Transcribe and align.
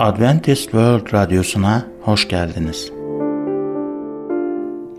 Adventist 0.00 0.62
World 0.62 1.12
Radyosu'na 1.12 1.86
hoş 2.00 2.28
geldiniz. 2.28 2.92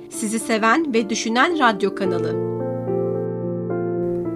Sizi 0.09 0.39
seven 0.39 0.93
ve 0.93 1.09
düşünen 1.09 1.59
radyo 1.59 1.95
kanalı. 1.95 2.35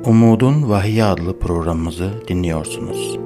Umudun 0.05 0.69
Vahiy 0.69 1.03
adlı 1.03 1.39
programımızı 1.39 2.09
dinliyorsunuz. 2.27 3.19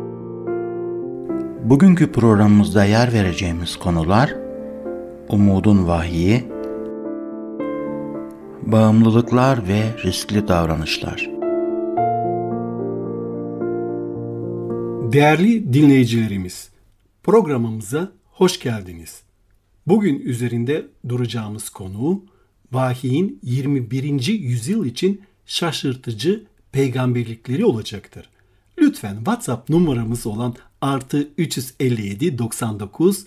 Bugünkü 1.64 2.12
programımızda 2.12 2.84
yer 2.84 3.14
vereceğimiz 3.14 3.76
konular 3.76 4.36
Umudun 5.30 5.88
Vahiyi, 5.88 6.44
Bağımlılıklar 8.62 9.68
ve 9.68 9.82
riskli 10.06 10.48
davranışlar. 10.48 11.30
Değerli 15.14 15.74
dinleyicilerimiz, 15.74 16.79
programımıza 17.24 18.12
hoş 18.26 18.60
geldiniz. 18.60 19.22
Bugün 19.88 20.20
üzerinde 20.20 20.88
duracağımız 21.10 21.70
konu 21.70 22.26
vahiyin 22.72 23.40
21. 23.44 24.28
yüzyıl 24.28 24.86
için 24.86 25.22
şaşırtıcı 25.46 26.46
peygamberlikleri 26.72 27.66
olacaktır. 27.66 28.30
Lütfen 28.78 29.16
WhatsApp 29.16 29.70
numaramız 29.70 30.28
olan 30.28 30.56
artı 30.82 31.28
357 31.38 32.38
99 32.38 33.26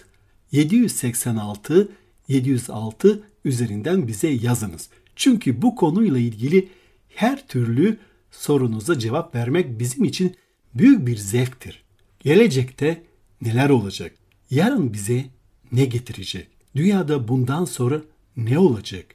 786 0.53 1.89
706 2.29 3.23
üzerinden 3.45 4.07
bize 4.07 4.29
yazınız. 4.29 4.89
Çünkü 5.17 5.63
bu 5.63 5.77
konuyla 5.77 6.19
ilgili 6.19 6.69
her 7.09 7.49
türlü 7.49 7.99
sorunuza 8.31 8.99
cevap 8.99 9.35
vermek 9.35 9.79
bizim 9.79 10.05
için 10.05 10.37
büyük 10.75 11.07
bir 11.07 11.17
zevktir. 11.17 11.83
Gelecekte 12.21 13.03
neler 13.43 13.71
olacak? 13.71 14.15
Yarın 14.51 14.93
bize 14.93 15.25
ne 15.73 15.85
getirecek? 15.85 16.49
Dünyada 16.77 17.29
bundan 17.29 17.65
sonra 17.65 18.03
ne 18.37 18.59
olacak? 18.59 19.07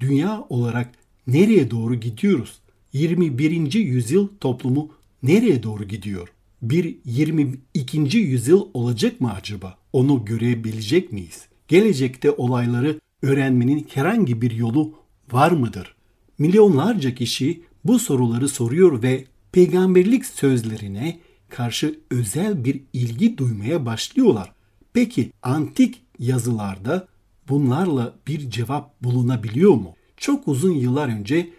Dünya 0.00 0.44
olarak 0.48 0.94
nereye 1.26 1.70
doğru 1.70 1.94
gidiyoruz? 1.94 2.60
21. 2.92 3.72
yüzyıl 3.74 4.28
toplumu 4.40 4.88
nereye 5.22 5.62
doğru 5.62 5.84
gidiyor? 5.84 6.28
Bir 6.62 6.96
22. 7.04 8.18
yüzyıl 8.18 8.68
olacak 8.74 9.20
mı 9.20 9.32
acaba? 9.32 9.78
Onu 9.92 10.24
görebilecek 10.24 11.12
miyiz? 11.12 11.46
Gelecekte 11.68 12.30
olayları 12.30 13.00
öğrenmenin 13.22 13.86
herhangi 13.94 14.42
bir 14.42 14.50
yolu 14.50 14.94
var 15.32 15.50
mıdır? 15.50 15.94
Milyonlarca 16.38 17.14
kişi 17.14 17.62
bu 17.84 17.98
soruları 17.98 18.48
soruyor 18.48 19.02
ve 19.02 19.24
peygamberlik 19.52 20.26
sözlerine 20.26 21.18
karşı 21.52 22.00
özel 22.10 22.64
bir 22.64 22.80
ilgi 22.92 23.38
duymaya 23.38 23.86
başlıyorlar. 23.86 24.52
Peki 24.92 25.30
antik 25.42 26.02
yazılarda 26.18 27.08
bunlarla 27.48 28.14
bir 28.26 28.50
cevap 28.50 29.02
bulunabiliyor 29.02 29.74
mu? 29.74 29.96
Çok 30.16 30.48
uzun 30.48 30.72
yıllar 30.72 31.08
önce 31.08 31.50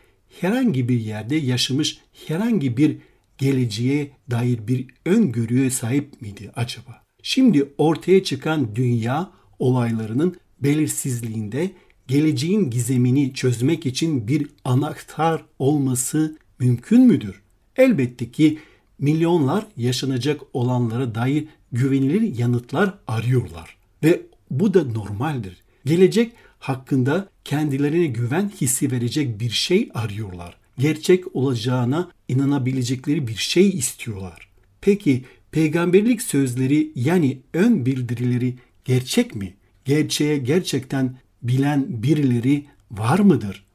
herhangi 0.41 0.89
bir 0.89 0.99
yerde 0.99 1.35
yaşamış 1.35 1.99
herhangi 2.27 2.77
bir 2.77 2.97
geleceğe 3.37 4.11
dair 4.31 4.67
bir 4.67 4.87
öngörüye 5.05 5.69
sahip 5.69 6.21
miydi 6.21 6.51
acaba? 6.55 7.03
Şimdi 7.23 7.73
ortaya 7.77 8.23
çıkan 8.23 8.75
dünya 8.75 9.31
olaylarının 9.59 10.35
belirsizliğinde 10.59 11.71
geleceğin 12.07 12.69
gizemini 12.69 13.33
çözmek 13.33 13.85
için 13.85 14.27
bir 14.27 14.49
anahtar 14.65 15.45
olması 15.59 16.37
mümkün 16.59 17.01
müdür? 17.01 17.41
Elbette 17.77 18.31
ki 18.31 18.59
milyonlar 19.03 19.65
yaşanacak 19.77 20.41
olanlara 20.53 21.15
dair 21.15 21.45
güvenilir 21.71 22.37
yanıtlar 22.37 22.93
arıyorlar. 23.07 23.75
Ve 24.03 24.21
bu 24.51 24.73
da 24.73 24.83
normaldir. 24.83 25.57
Gelecek 25.85 26.31
hakkında 26.59 27.29
kendilerine 27.43 28.05
güven 28.05 28.51
hissi 28.61 28.91
verecek 28.91 29.39
bir 29.39 29.49
şey 29.49 29.89
arıyorlar. 29.93 30.57
Gerçek 30.79 31.35
olacağına 31.35 32.11
inanabilecekleri 32.27 33.27
bir 33.27 33.35
şey 33.35 33.69
istiyorlar. 33.69 34.47
Peki 34.81 35.23
peygamberlik 35.51 36.21
sözleri 36.21 36.91
yani 36.95 37.39
ön 37.53 37.85
bildirileri 37.85 38.55
gerçek 38.85 39.35
mi? 39.35 39.53
Gerçeğe 39.85 40.37
gerçekten 40.37 41.17
bilen 41.41 41.85
birileri 42.03 42.65
var 42.91 43.19
mıdır? 43.19 43.65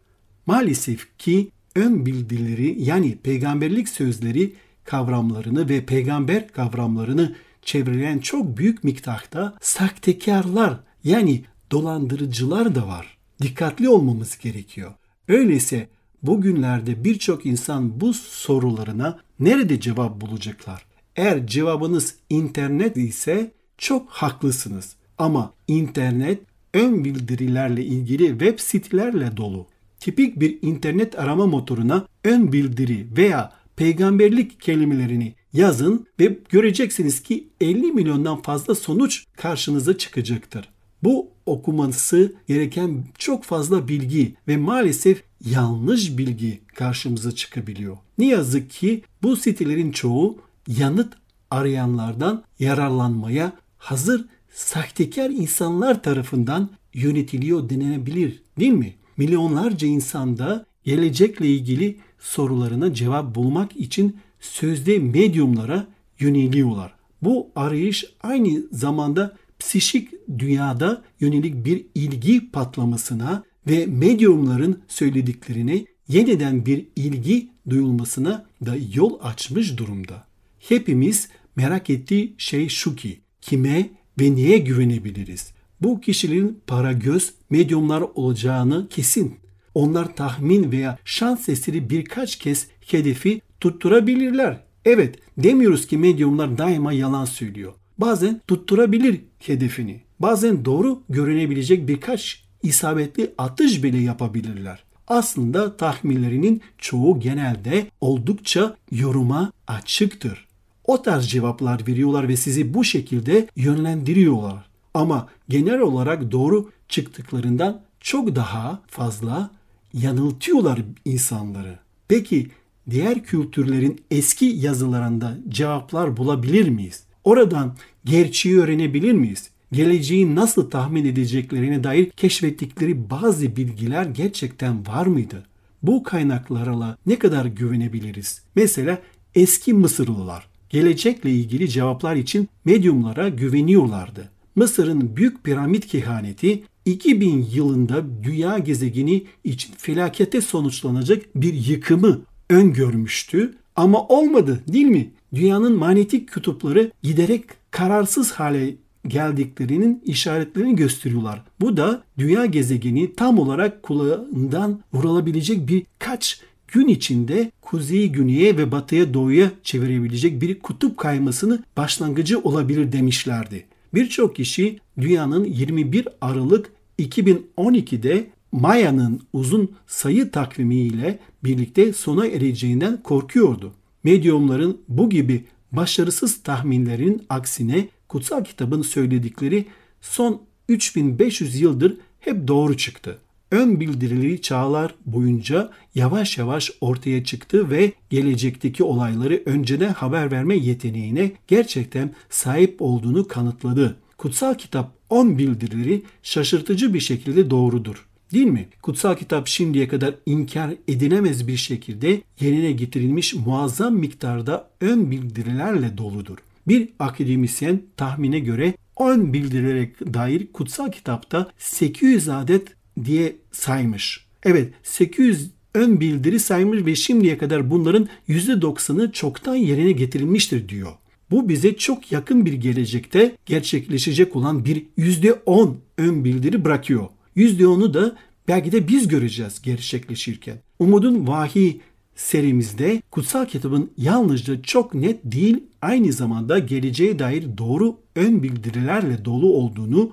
Maalesef 0.46 1.18
ki 1.18 1.48
ön 1.74 2.06
bildirileri 2.06 2.82
yani 2.82 3.16
peygamberlik 3.22 3.88
sözleri 3.88 4.52
kavramlarını 4.88 5.68
ve 5.68 5.84
peygamber 5.84 6.48
kavramlarını 6.48 7.34
çevreleyen 7.62 8.18
çok 8.18 8.56
büyük 8.56 8.84
miktarda 8.84 9.54
sahtekarlar 9.60 10.80
yani 11.04 11.44
dolandırıcılar 11.70 12.74
da 12.74 12.86
var. 12.86 13.18
Dikkatli 13.42 13.88
olmamız 13.88 14.38
gerekiyor. 14.38 14.94
Öyleyse 15.28 15.88
bugünlerde 16.22 17.04
birçok 17.04 17.46
insan 17.46 18.00
bu 18.00 18.14
sorularına 18.14 19.18
nerede 19.40 19.80
cevap 19.80 20.20
bulacaklar? 20.20 20.86
Eğer 21.16 21.46
cevabınız 21.46 22.14
internet 22.30 22.96
ise 22.96 23.52
çok 23.78 24.10
haklısınız. 24.10 24.96
Ama 25.18 25.52
internet 25.66 26.40
ön 26.74 27.04
bildirilerle 27.04 27.84
ilgili 27.84 28.28
web 28.28 28.58
sitelerle 28.58 29.36
dolu. 29.36 29.66
Tipik 30.00 30.40
bir 30.40 30.58
internet 30.62 31.18
arama 31.18 31.46
motoruna 31.46 32.06
ön 32.24 32.52
bildiri 32.52 33.06
veya 33.16 33.57
peygamberlik 33.78 34.60
kelimelerini 34.60 35.34
yazın 35.52 36.06
ve 36.20 36.38
göreceksiniz 36.48 37.22
ki 37.22 37.48
50 37.60 37.92
milyondan 37.92 38.42
fazla 38.42 38.74
sonuç 38.74 39.24
karşınıza 39.36 39.98
çıkacaktır. 39.98 40.68
Bu 41.02 41.30
okuması 41.46 42.32
gereken 42.48 43.04
çok 43.18 43.44
fazla 43.44 43.88
bilgi 43.88 44.34
ve 44.48 44.56
maalesef 44.56 45.22
yanlış 45.44 46.18
bilgi 46.18 46.60
karşımıza 46.74 47.32
çıkabiliyor. 47.32 47.96
Ne 48.18 48.26
yazık 48.26 48.70
ki 48.70 49.02
bu 49.22 49.36
sitelerin 49.36 49.92
çoğu 49.92 50.38
yanıt 50.68 51.12
arayanlardan 51.50 52.44
yararlanmaya 52.58 53.52
hazır 53.76 54.24
sahtekar 54.54 55.30
insanlar 55.30 56.02
tarafından 56.02 56.70
yönetiliyor 56.94 57.68
denenebilir 57.70 58.42
değil 58.60 58.72
mi? 58.72 58.94
Milyonlarca 59.16 59.88
insanda 59.88 60.66
gelecekle 60.84 61.46
ilgili 61.46 61.96
sorularına 62.18 62.94
cevap 62.94 63.34
bulmak 63.34 63.76
için 63.76 64.16
sözde 64.40 64.98
medyumlara 64.98 65.86
yöneliyorlar. 66.20 66.92
Bu 67.22 67.50
arayış 67.56 68.04
aynı 68.22 68.62
zamanda 68.72 69.36
psişik 69.58 70.10
dünyada 70.38 71.02
yönelik 71.20 71.64
bir 71.64 71.86
ilgi 71.94 72.50
patlamasına 72.50 73.44
ve 73.66 73.86
medyumların 73.86 74.82
söylediklerine 74.88 75.84
yeniden 76.08 76.66
bir 76.66 76.86
ilgi 76.96 77.48
duyulmasına 77.70 78.46
da 78.66 78.76
yol 78.94 79.18
açmış 79.22 79.76
durumda. 79.76 80.26
Hepimiz 80.58 81.28
merak 81.56 81.90
ettiği 81.90 82.34
şey 82.38 82.68
şu 82.68 82.96
ki 82.96 83.18
kime 83.40 83.90
ve 84.20 84.34
niye 84.34 84.58
güvenebiliriz? 84.58 85.52
Bu 85.80 86.00
kişilerin 86.00 86.60
para 86.66 86.92
göz 86.92 87.34
medyumlar 87.50 88.04
olacağını 88.14 88.88
kesin. 88.88 89.34
Onlar 89.78 90.16
tahmin 90.16 90.72
veya 90.72 90.98
şans 91.04 91.48
eseri 91.48 91.90
birkaç 91.90 92.36
kez 92.36 92.66
hedefi 92.86 93.40
tutturabilirler. 93.60 94.60
Evet 94.84 95.18
demiyoruz 95.38 95.86
ki 95.86 95.98
medyumlar 95.98 96.58
daima 96.58 96.92
yalan 96.92 97.24
söylüyor. 97.24 97.72
Bazen 97.98 98.40
tutturabilir 98.48 99.20
hedefini. 99.38 100.00
Bazen 100.20 100.64
doğru 100.64 101.02
görünebilecek 101.08 101.88
birkaç 101.88 102.44
isabetli 102.62 103.30
atış 103.38 103.82
bile 103.82 103.98
yapabilirler. 103.98 104.84
Aslında 105.08 105.76
tahminlerinin 105.76 106.62
çoğu 106.78 107.20
genelde 107.20 107.86
oldukça 108.00 108.76
yoruma 108.90 109.52
açıktır. 109.66 110.46
O 110.84 111.02
tarz 111.02 111.28
cevaplar 111.28 111.86
veriyorlar 111.86 112.28
ve 112.28 112.36
sizi 112.36 112.74
bu 112.74 112.84
şekilde 112.84 113.48
yönlendiriyorlar. 113.56 114.64
Ama 114.94 115.28
genel 115.48 115.80
olarak 115.80 116.32
doğru 116.32 116.70
çıktıklarından 116.88 117.82
çok 118.00 118.36
daha 118.36 118.82
fazla 118.86 119.57
yanıltıyorlar 119.94 120.80
insanları. 121.04 121.78
Peki 122.08 122.48
diğer 122.90 123.24
kültürlerin 123.24 124.00
eski 124.10 124.44
yazılarında 124.44 125.38
cevaplar 125.48 126.16
bulabilir 126.16 126.68
miyiz? 126.68 127.02
Oradan 127.24 127.76
gerçeği 128.04 128.60
öğrenebilir 128.60 129.12
miyiz? 129.12 129.50
Geleceği 129.72 130.34
nasıl 130.34 130.70
tahmin 130.70 131.04
edeceklerine 131.04 131.84
dair 131.84 132.10
keşfettikleri 132.10 133.10
bazı 133.10 133.56
bilgiler 133.56 134.06
gerçekten 134.06 134.86
var 134.86 135.06
mıydı? 135.06 135.46
Bu 135.82 136.02
kaynaklarla 136.02 136.98
ne 137.06 137.18
kadar 137.18 137.44
güvenebiliriz? 137.44 138.42
Mesela 138.54 138.98
eski 139.34 139.72
Mısırlılar 139.74 140.48
gelecekle 140.70 141.30
ilgili 141.30 141.68
cevaplar 141.68 142.16
için 142.16 142.48
medyumlara 142.64 143.28
güveniyorlardı. 143.28 144.28
Mısır'ın 144.56 145.16
büyük 145.16 145.44
piramit 145.44 145.86
kehaneti 145.86 146.62
2000 146.88 147.46
yılında 147.52 148.04
dünya 148.22 148.58
gezegeni 148.58 149.24
için 149.44 149.74
felakete 149.78 150.40
sonuçlanacak 150.40 151.22
bir 151.34 151.54
yıkımı 151.54 152.20
öngörmüştü 152.50 153.54
ama 153.76 154.06
olmadı 154.06 154.60
değil 154.68 154.86
mi? 154.86 155.10
Dünyanın 155.34 155.76
manyetik 155.76 156.32
kutupları 156.32 156.90
giderek 157.02 157.44
kararsız 157.70 158.32
hale 158.32 158.74
geldiklerinin 159.06 160.02
işaretlerini 160.04 160.76
gösteriyorlar. 160.76 161.42
Bu 161.60 161.76
da 161.76 162.02
dünya 162.18 162.46
gezegeni 162.46 163.14
tam 163.14 163.38
olarak 163.38 163.82
kulağından 163.82 164.80
vurulabilecek 164.92 165.68
birkaç 165.68 166.40
gün 166.68 166.88
içinde 166.88 167.50
kuzeyi 167.62 168.12
güneye 168.12 168.56
ve 168.56 168.72
batıya 168.72 169.14
doğuya 169.14 169.50
çevirebilecek 169.62 170.40
bir 170.40 170.58
kutup 170.58 170.96
kaymasını 170.98 171.64
başlangıcı 171.76 172.40
olabilir 172.40 172.92
demişlerdi. 172.92 173.64
Birçok 173.94 174.36
kişi 174.36 174.78
dünyanın 175.00 175.44
21 175.44 176.08
Aralık 176.20 176.77
2012'de 176.98 178.30
Maya'nın 178.52 179.20
uzun 179.32 179.72
sayı 179.86 180.30
takvimiyle 180.30 181.18
birlikte 181.44 181.92
sona 181.92 182.26
ereceğinden 182.26 183.02
korkuyordu. 183.02 183.74
Medyumların 184.04 184.80
bu 184.88 185.10
gibi 185.10 185.44
başarısız 185.72 186.42
tahminlerin 186.42 187.22
aksine 187.28 187.88
kutsal 188.08 188.44
kitabın 188.44 188.82
söyledikleri 188.82 189.64
son 190.00 190.42
3500 190.68 191.60
yıldır 191.60 191.96
hep 192.20 192.48
doğru 192.48 192.76
çıktı. 192.76 193.18
Ön 193.50 193.80
bildirileri 193.80 194.42
çağlar 194.42 194.94
boyunca 195.06 195.70
yavaş 195.94 196.38
yavaş 196.38 196.70
ortaya 196.80 197.24
çıktı 197.24 197.70
ve 197.70 197.92
gelecekteki 198.10 198.84
olayları 198.84 199.42
önceden 199.46 199.92
haber 199.92 200.30
verme 200.30 200.56
yeteneğine 200.56 201.32
gerçekten 201.46 202.14
sahip 202.30 202.76
olduğunu 202.82 203.28
kanıtladı. 203.28 203.96
Kutsal 204.18 204.54
kitap 204.54 204.97
10 205.10 205.38
bildirileri 205.38 206.02
şaşırtıcı 206.22 206.94
bir 206.94 207.00
şekilde 207.00 207.50
doğrudur. 207.50 208.06
Değil 208.32 208.46
mi? 208.46 208.68
Kutsal 208.82 209.16
kitap 209.16 209.48
şimdiye 209.48 209.88
kadar 209.88 210.14
inkar 210.26 210.74
edilemez 210.88 211.48
bir 211.48 211.56
şekilde 211.56 212.22
yerine 212.40 212.72
getirilmiş 212.72 213.34
muazzam 213.34 213.94
miktarda 213.94 214.70
ön 214.80 215.10
bildirilerle 215.10 215.98
doludur. 215.98 216.38
Bir 216.68 216.88
akademisyen 216.98 217.82
tahmine 217.96 218.38
göre 218.38 218.74
ön 219.00 219.32
bildirilere 219.32 219.90
dair 220.14 220.46
kutsal 220.52 220.92
kitapta 220.92 221.50
800 221.58 222.28
adet 222.28 222.68
diye 223.04 223.36
saymış. 223.52 224.26
Evet 224.42 224.72
800 224.82 225.50
ön 225.74 226.00
bildiri 226.00 226.40
saymış 226.40 226.86
ve 226.86 226.94
şimdiye 226.94 227.38
kadar 227.38 227.70
bunların 227.70 228.08
%90'ı 228.28 229.12
çoktan 229.12 229.54
yerine 229.54 229.92
getirilmiştir 229.92 230.68
diyor. 230.68 230.92
Bu 231.30 231.48
bize 231.48 231.76
çok 231.76 232.12
yakın 232.12 232.46
bir 232.46 232.52
gelecekte 232.52 233.36
gerçekleşecek 233.46 234.36
olan 234.36 234.64
bir 234.64 234.86
%10 234.98 235.74
ön 235.98 236.24
bildiri 236.24 236.64
bırakıyor. 236.64 237.08
%10'u 237.36 237.94
da 237.94 238.16
belki 238.48 238.72
de 238.72 238.88
biz 238.88 239.08
göreceğiz 239.08 239.62
gerçekleşirken. 239.62 240.56
Umudun 240.78 241.26
Vahiy 241.26 241.76
serimizde 242.16 243.02
kutsal 243.10 243.46
kitabın 243.46 243.90
yalnızca 243.96 244.62
çok 244.62 244.94
net 244.94 245.20
değil 245.24 245.64
aynı 245.82 246.12
zamanda 246.12 246.58
geleceğe 246.58 247.18
dair 247.18 247.58
doğru 247.58 247.96
ön 248.16 248.42
bildirilerle 248.42 249.24
dolu 249.24 249.52
olduğunu 249.52 250.12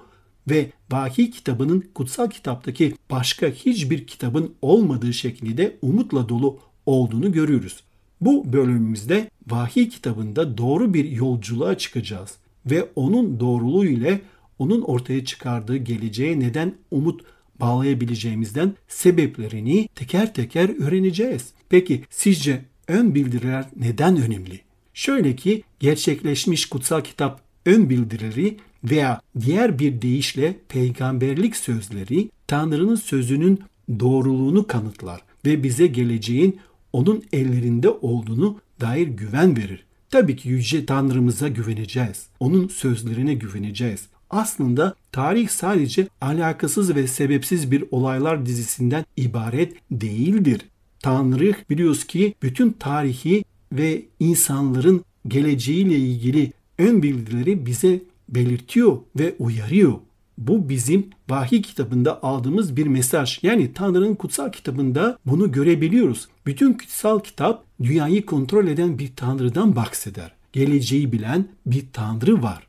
ve 0.50 0.72
vahiy 0.92 1.32
kitabının 1.32 1.84
kutsal 1.94 2.30
kitaptaki 2.30 2.94
başka 3.12 3.48
hiçbir 3.48 4.08
kitabın 4.08 4.54
olmadığı 4.62 5.14
şekilde 5.14 5.78
umutla 5.82 6.30
dolu 6.30 6.60
olduğunu 6.86 7.32
görüyoruz. 7.32 7.84
Bu 8.22 8.54
bölümümüzde 8.54 9.30
vahiy 9.48 9.90
kitabında 9.90 10.58
doğru 10.58 10.94
bir 10.94 11.12
yolculuğa 11.12 11.78
çıkacağız 11.78 12.36
ve 12.66 12.88
onun 12.96 13.40
doğruluğu 13.40 13.86
ile 13.86 14.22
onun 14.60 14.82
ortaya 14.82 15.26
çıkardığı 15.26 15.78
geleceğe 15.78 16.40
neden 16.40 16.74
umut 16.92 17.22
bağlayabileceğimizden 17.60 18.74
sebeplerini 18.88 19.88
teker 19.96 20.34
teker 20.34 20.88
öğreneceğiz. 20.88 21.54
Peki 21.70 22.04
sizce 22.10 22.66
ön 22.88 23.16
bildiriler 23.16 23.66
neden 23.76 24.18
önemli? 24.18 24.60
Şöyle 24.94 25.36
ki 25.36 25.64
gerçekleşmiş 25.80 26.66
kutsal 26.66 27.02
kitap 27.02 27.42
ön 27.66 27.90
bildirileri 27.90 28.58
veya 28.84 29.22
diğer 29.40 29.80
bir 29.80 30.02
deyişle 30.02 30.56
peygamberlik 30.70 31.56
sözleri 31.56 32.30
Tanrı'nın 32.48 32.96
sözünün 32.96 33.60
doğruluğunu 34.00 34.68
kanıtlar 34.68 35.22
ve 35.46 35.64
bize 35.64 35.88
geleceğin 35.88 36.60
onun 36.96 37.24
ellerinde 37.34 37.90
olduğunu 37.90 38.58
dair 38.82 39.08
güven 39.08 39.58
verir. 39.58 39.86
Tabii 40.10 40.36
ki 40.36 40.50
yüce 40.50 40.86
Tanrımıza 40.86 41.48
güveneceğiz. 41.48 42.28
Onun 42.40 42.68
sözlerine 42.68 43.34
güveneceğiz. 43.34 44.08
Aslında 44.30 44.96
tarih 45.12 45.50
sadece 45.50 46.08
alakasız 46.22 46.96
ve 46.96 47.08
sebepsiz 47.08 47.72
bir 47.72 47.84
olaylar 47.92 48.46
dizisinden 48.46 49.06
ibaret 49.18 49.74
değildir. 49.92 50.62
Tanrı 51.00 51.56
biliyoruz 51.70 52.04
ki 52.04 52.34
bütün 52.44 52.72
tarihi 52.72 53.44
ve 53.72 54.02
insanların 54.20 55.06
geleceğiyle 55.28 55.96
ilgili 55.96 56.52
ön 56.78 57.04
bilgileri 57.04 57.66
bize 57.66 58.02
belirtiyor 58.30 58.98
ve 59.20 59.36
uyarıyor. 59.40 59.94
Bu 60.38 60.70
bizim 60.70 61.10
vahiy 61.30 61.62
kitabında 61.62 62.24
aldığımız 62.24 62.78
bir 62.78 62.88
mesaj. 62.88 63.40
Yani 63.44 63.74
Tanrı'nın 63.74 64.16
kutsal 64.16 64.52
kitabında 64.52 65.18
bunu 65.26 65.52
görebiliyoruz. 65.52 66.28
Bütün 66.46 66.74
kutsal 66.74 67.20
kitap 67.20 67.64
dünyayı 67.84 68.26
kontrol 68.26 68.68
eden 68.68 69.00
bir 69.00 69.16
Tanrı'dan 69.16 69.76
bahseder. 69.76 70.32
Geleceği 70.54 71.12
bilen 71.12 71.48
bir 71.66 71.86
Tanrı 71.94 72.44
var. 72.44 72.68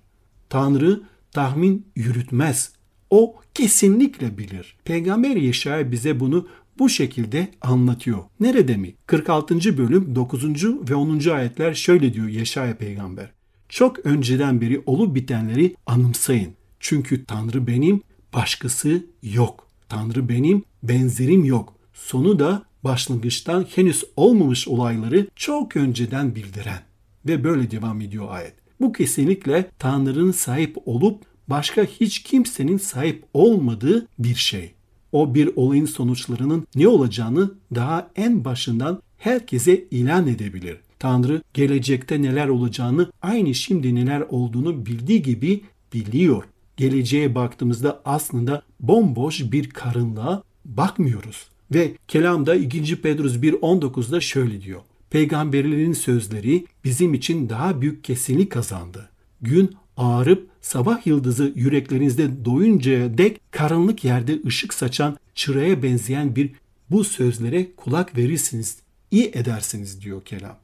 Tanrı 0.49 1.03
tahmin 1.33 1.87
yürütmez. 1.97 2.73
O 3.11 3.37
kesinlikle 3.55 4.39
bilir. 4.39 4.77
Peygamber 4.85 5.37
Yeşaya 5.37 5.93
bize 5.93 6.21
bunu 6.21 6.49
bu 6.79 6.89
şekilde 6.89 7.49
anlatıyor. 7.61 8.19
Nerede 8.41 8.77
mi? 8.77 8.95
46. 9.07 9.79
bölüm 9.79 10.15
9. 10.15 10.45
ve 10.91 10.95
10. 10.95 11.29
ayetler 11.31 11.75
şöyle 11.75 12.15
diyor 12.15 12.29
Yeşaya 12.29 12.77
peygamber. 12.77 13.31
Çok 13.69 14.07
önceden 14.07 14.61
beri 14.61 14.83
olup 14.87 15.15
bitenleri 15.15 15.77
anımsayın. 15.87 16.56
Çünkü 16.81 17.25
Tanrı 17.25 17.67
benim, 17.67 18.02
başkası 18.34 19.06
yok. 19.23 19.67
Tanrı 19.88 20.28
benim, 20.28 20.62
benzerim 20.82 21.44
yok. 21.44 21.75
Sonu 21.94 22.38
da 22.38 22.62
başlangıçtan 22.84 23.67
henüz 23.75 24.05
olmamış 24.17 24.69
olayları 24.69 25.26
çok 25.37 25.76
önceden 25.76 26.34
bildiren. 26.34 26.81
Ve 27.26 27.44
böyle 27.44 27.70
devam 27.70 28.00
ediyor 28.00 28.26
ayet. 28.31 28.55
Bu 28.81 28.93
kesinlikle 28.93 29.70
Tanrı'nın 29.78 30.32
sahip 30.32 30.76
olup 30.87 31.23
başka 31.49 31.84
hiç 31.84 32.23
kimsenin 32.23 32.79
sahip 32.79 33.25
olmadığı 33.34 34.06
bir 34.19 34.34
şey. 34.34 34.75
O 35.12 35.34
bir 35.34 35.50
olayın 35.56 35.87
sonuçlarının 35.87 36.67
ne 36.75 36.88
olacağını 36.88 37.55
daha 37.75 38.11
en 38.17 38.44
başından 38.44 39.02
herkese 39.19 39.84
ilan 39.90 40.26
edebilir. 40.26 40.76
Tanrı 40.99 41.43
gelecekte 41.55 42.22
neler 42.22 42.49
olacağını 42.49 43.12
aynı 43.22 43.55
şimdi 43.55 43.94
neler 43.94 44.20
olduğunu 44.20 44.87
bildiği 44.87 45.22
gibi 45.22 45.64
biliyor. 45.94 46.44
Geleceğe 46.77 47.35
baktığımızda 47.35 48.03
aslında 48.05 48.63
bomboş 48.81 49.53
bir 49.53 49.71
karınlığa 49.71 50.43
bakmıyoruz. 50.65 51.49
Ve 51.75 51.93
kelamda 52.09 52.55
2. 52.55 53.01
Petrus 53.01 53.37
1.19'da 53.37 54.21
şöyle 54.21 54.63
diyor. 54.63 54.81
Peygamberlerin 55.11 55.93
sözleri 55.93 56.67
bizim 56.85 57.15
için 57.15 57.49
daha 57.49 57.81
büyük 57.81 58.05
kesinlik 58.05 58.53
kazandı. 58.53 59.09
Gün 59.43 59.77
ağarıp 59.97 60.49
sabah 60.61 61.06
yıldızı 61.06 61.53
yüreklerinizde 61.55 62.45
doyuncaya 62.45 63.19
dek 63.19 63.41
karanlık 63.51 64.05
yerde 64.05 64.41
ışık 64.47 64.75
saçan 64.75 65.17
çıraya 65.35 65.83
benzeyen 65.83 66.37
bir 66.37 66.51
bu 66.91 67.05
sözlere 67.05 67.75
kulak 67.77 68.17
verirsiniz, 68.17 68.79
iyi 69.11 69.31
edersiniz 69.35 70.03
diyor 70.03 70.25
kelam. 70.25 70.59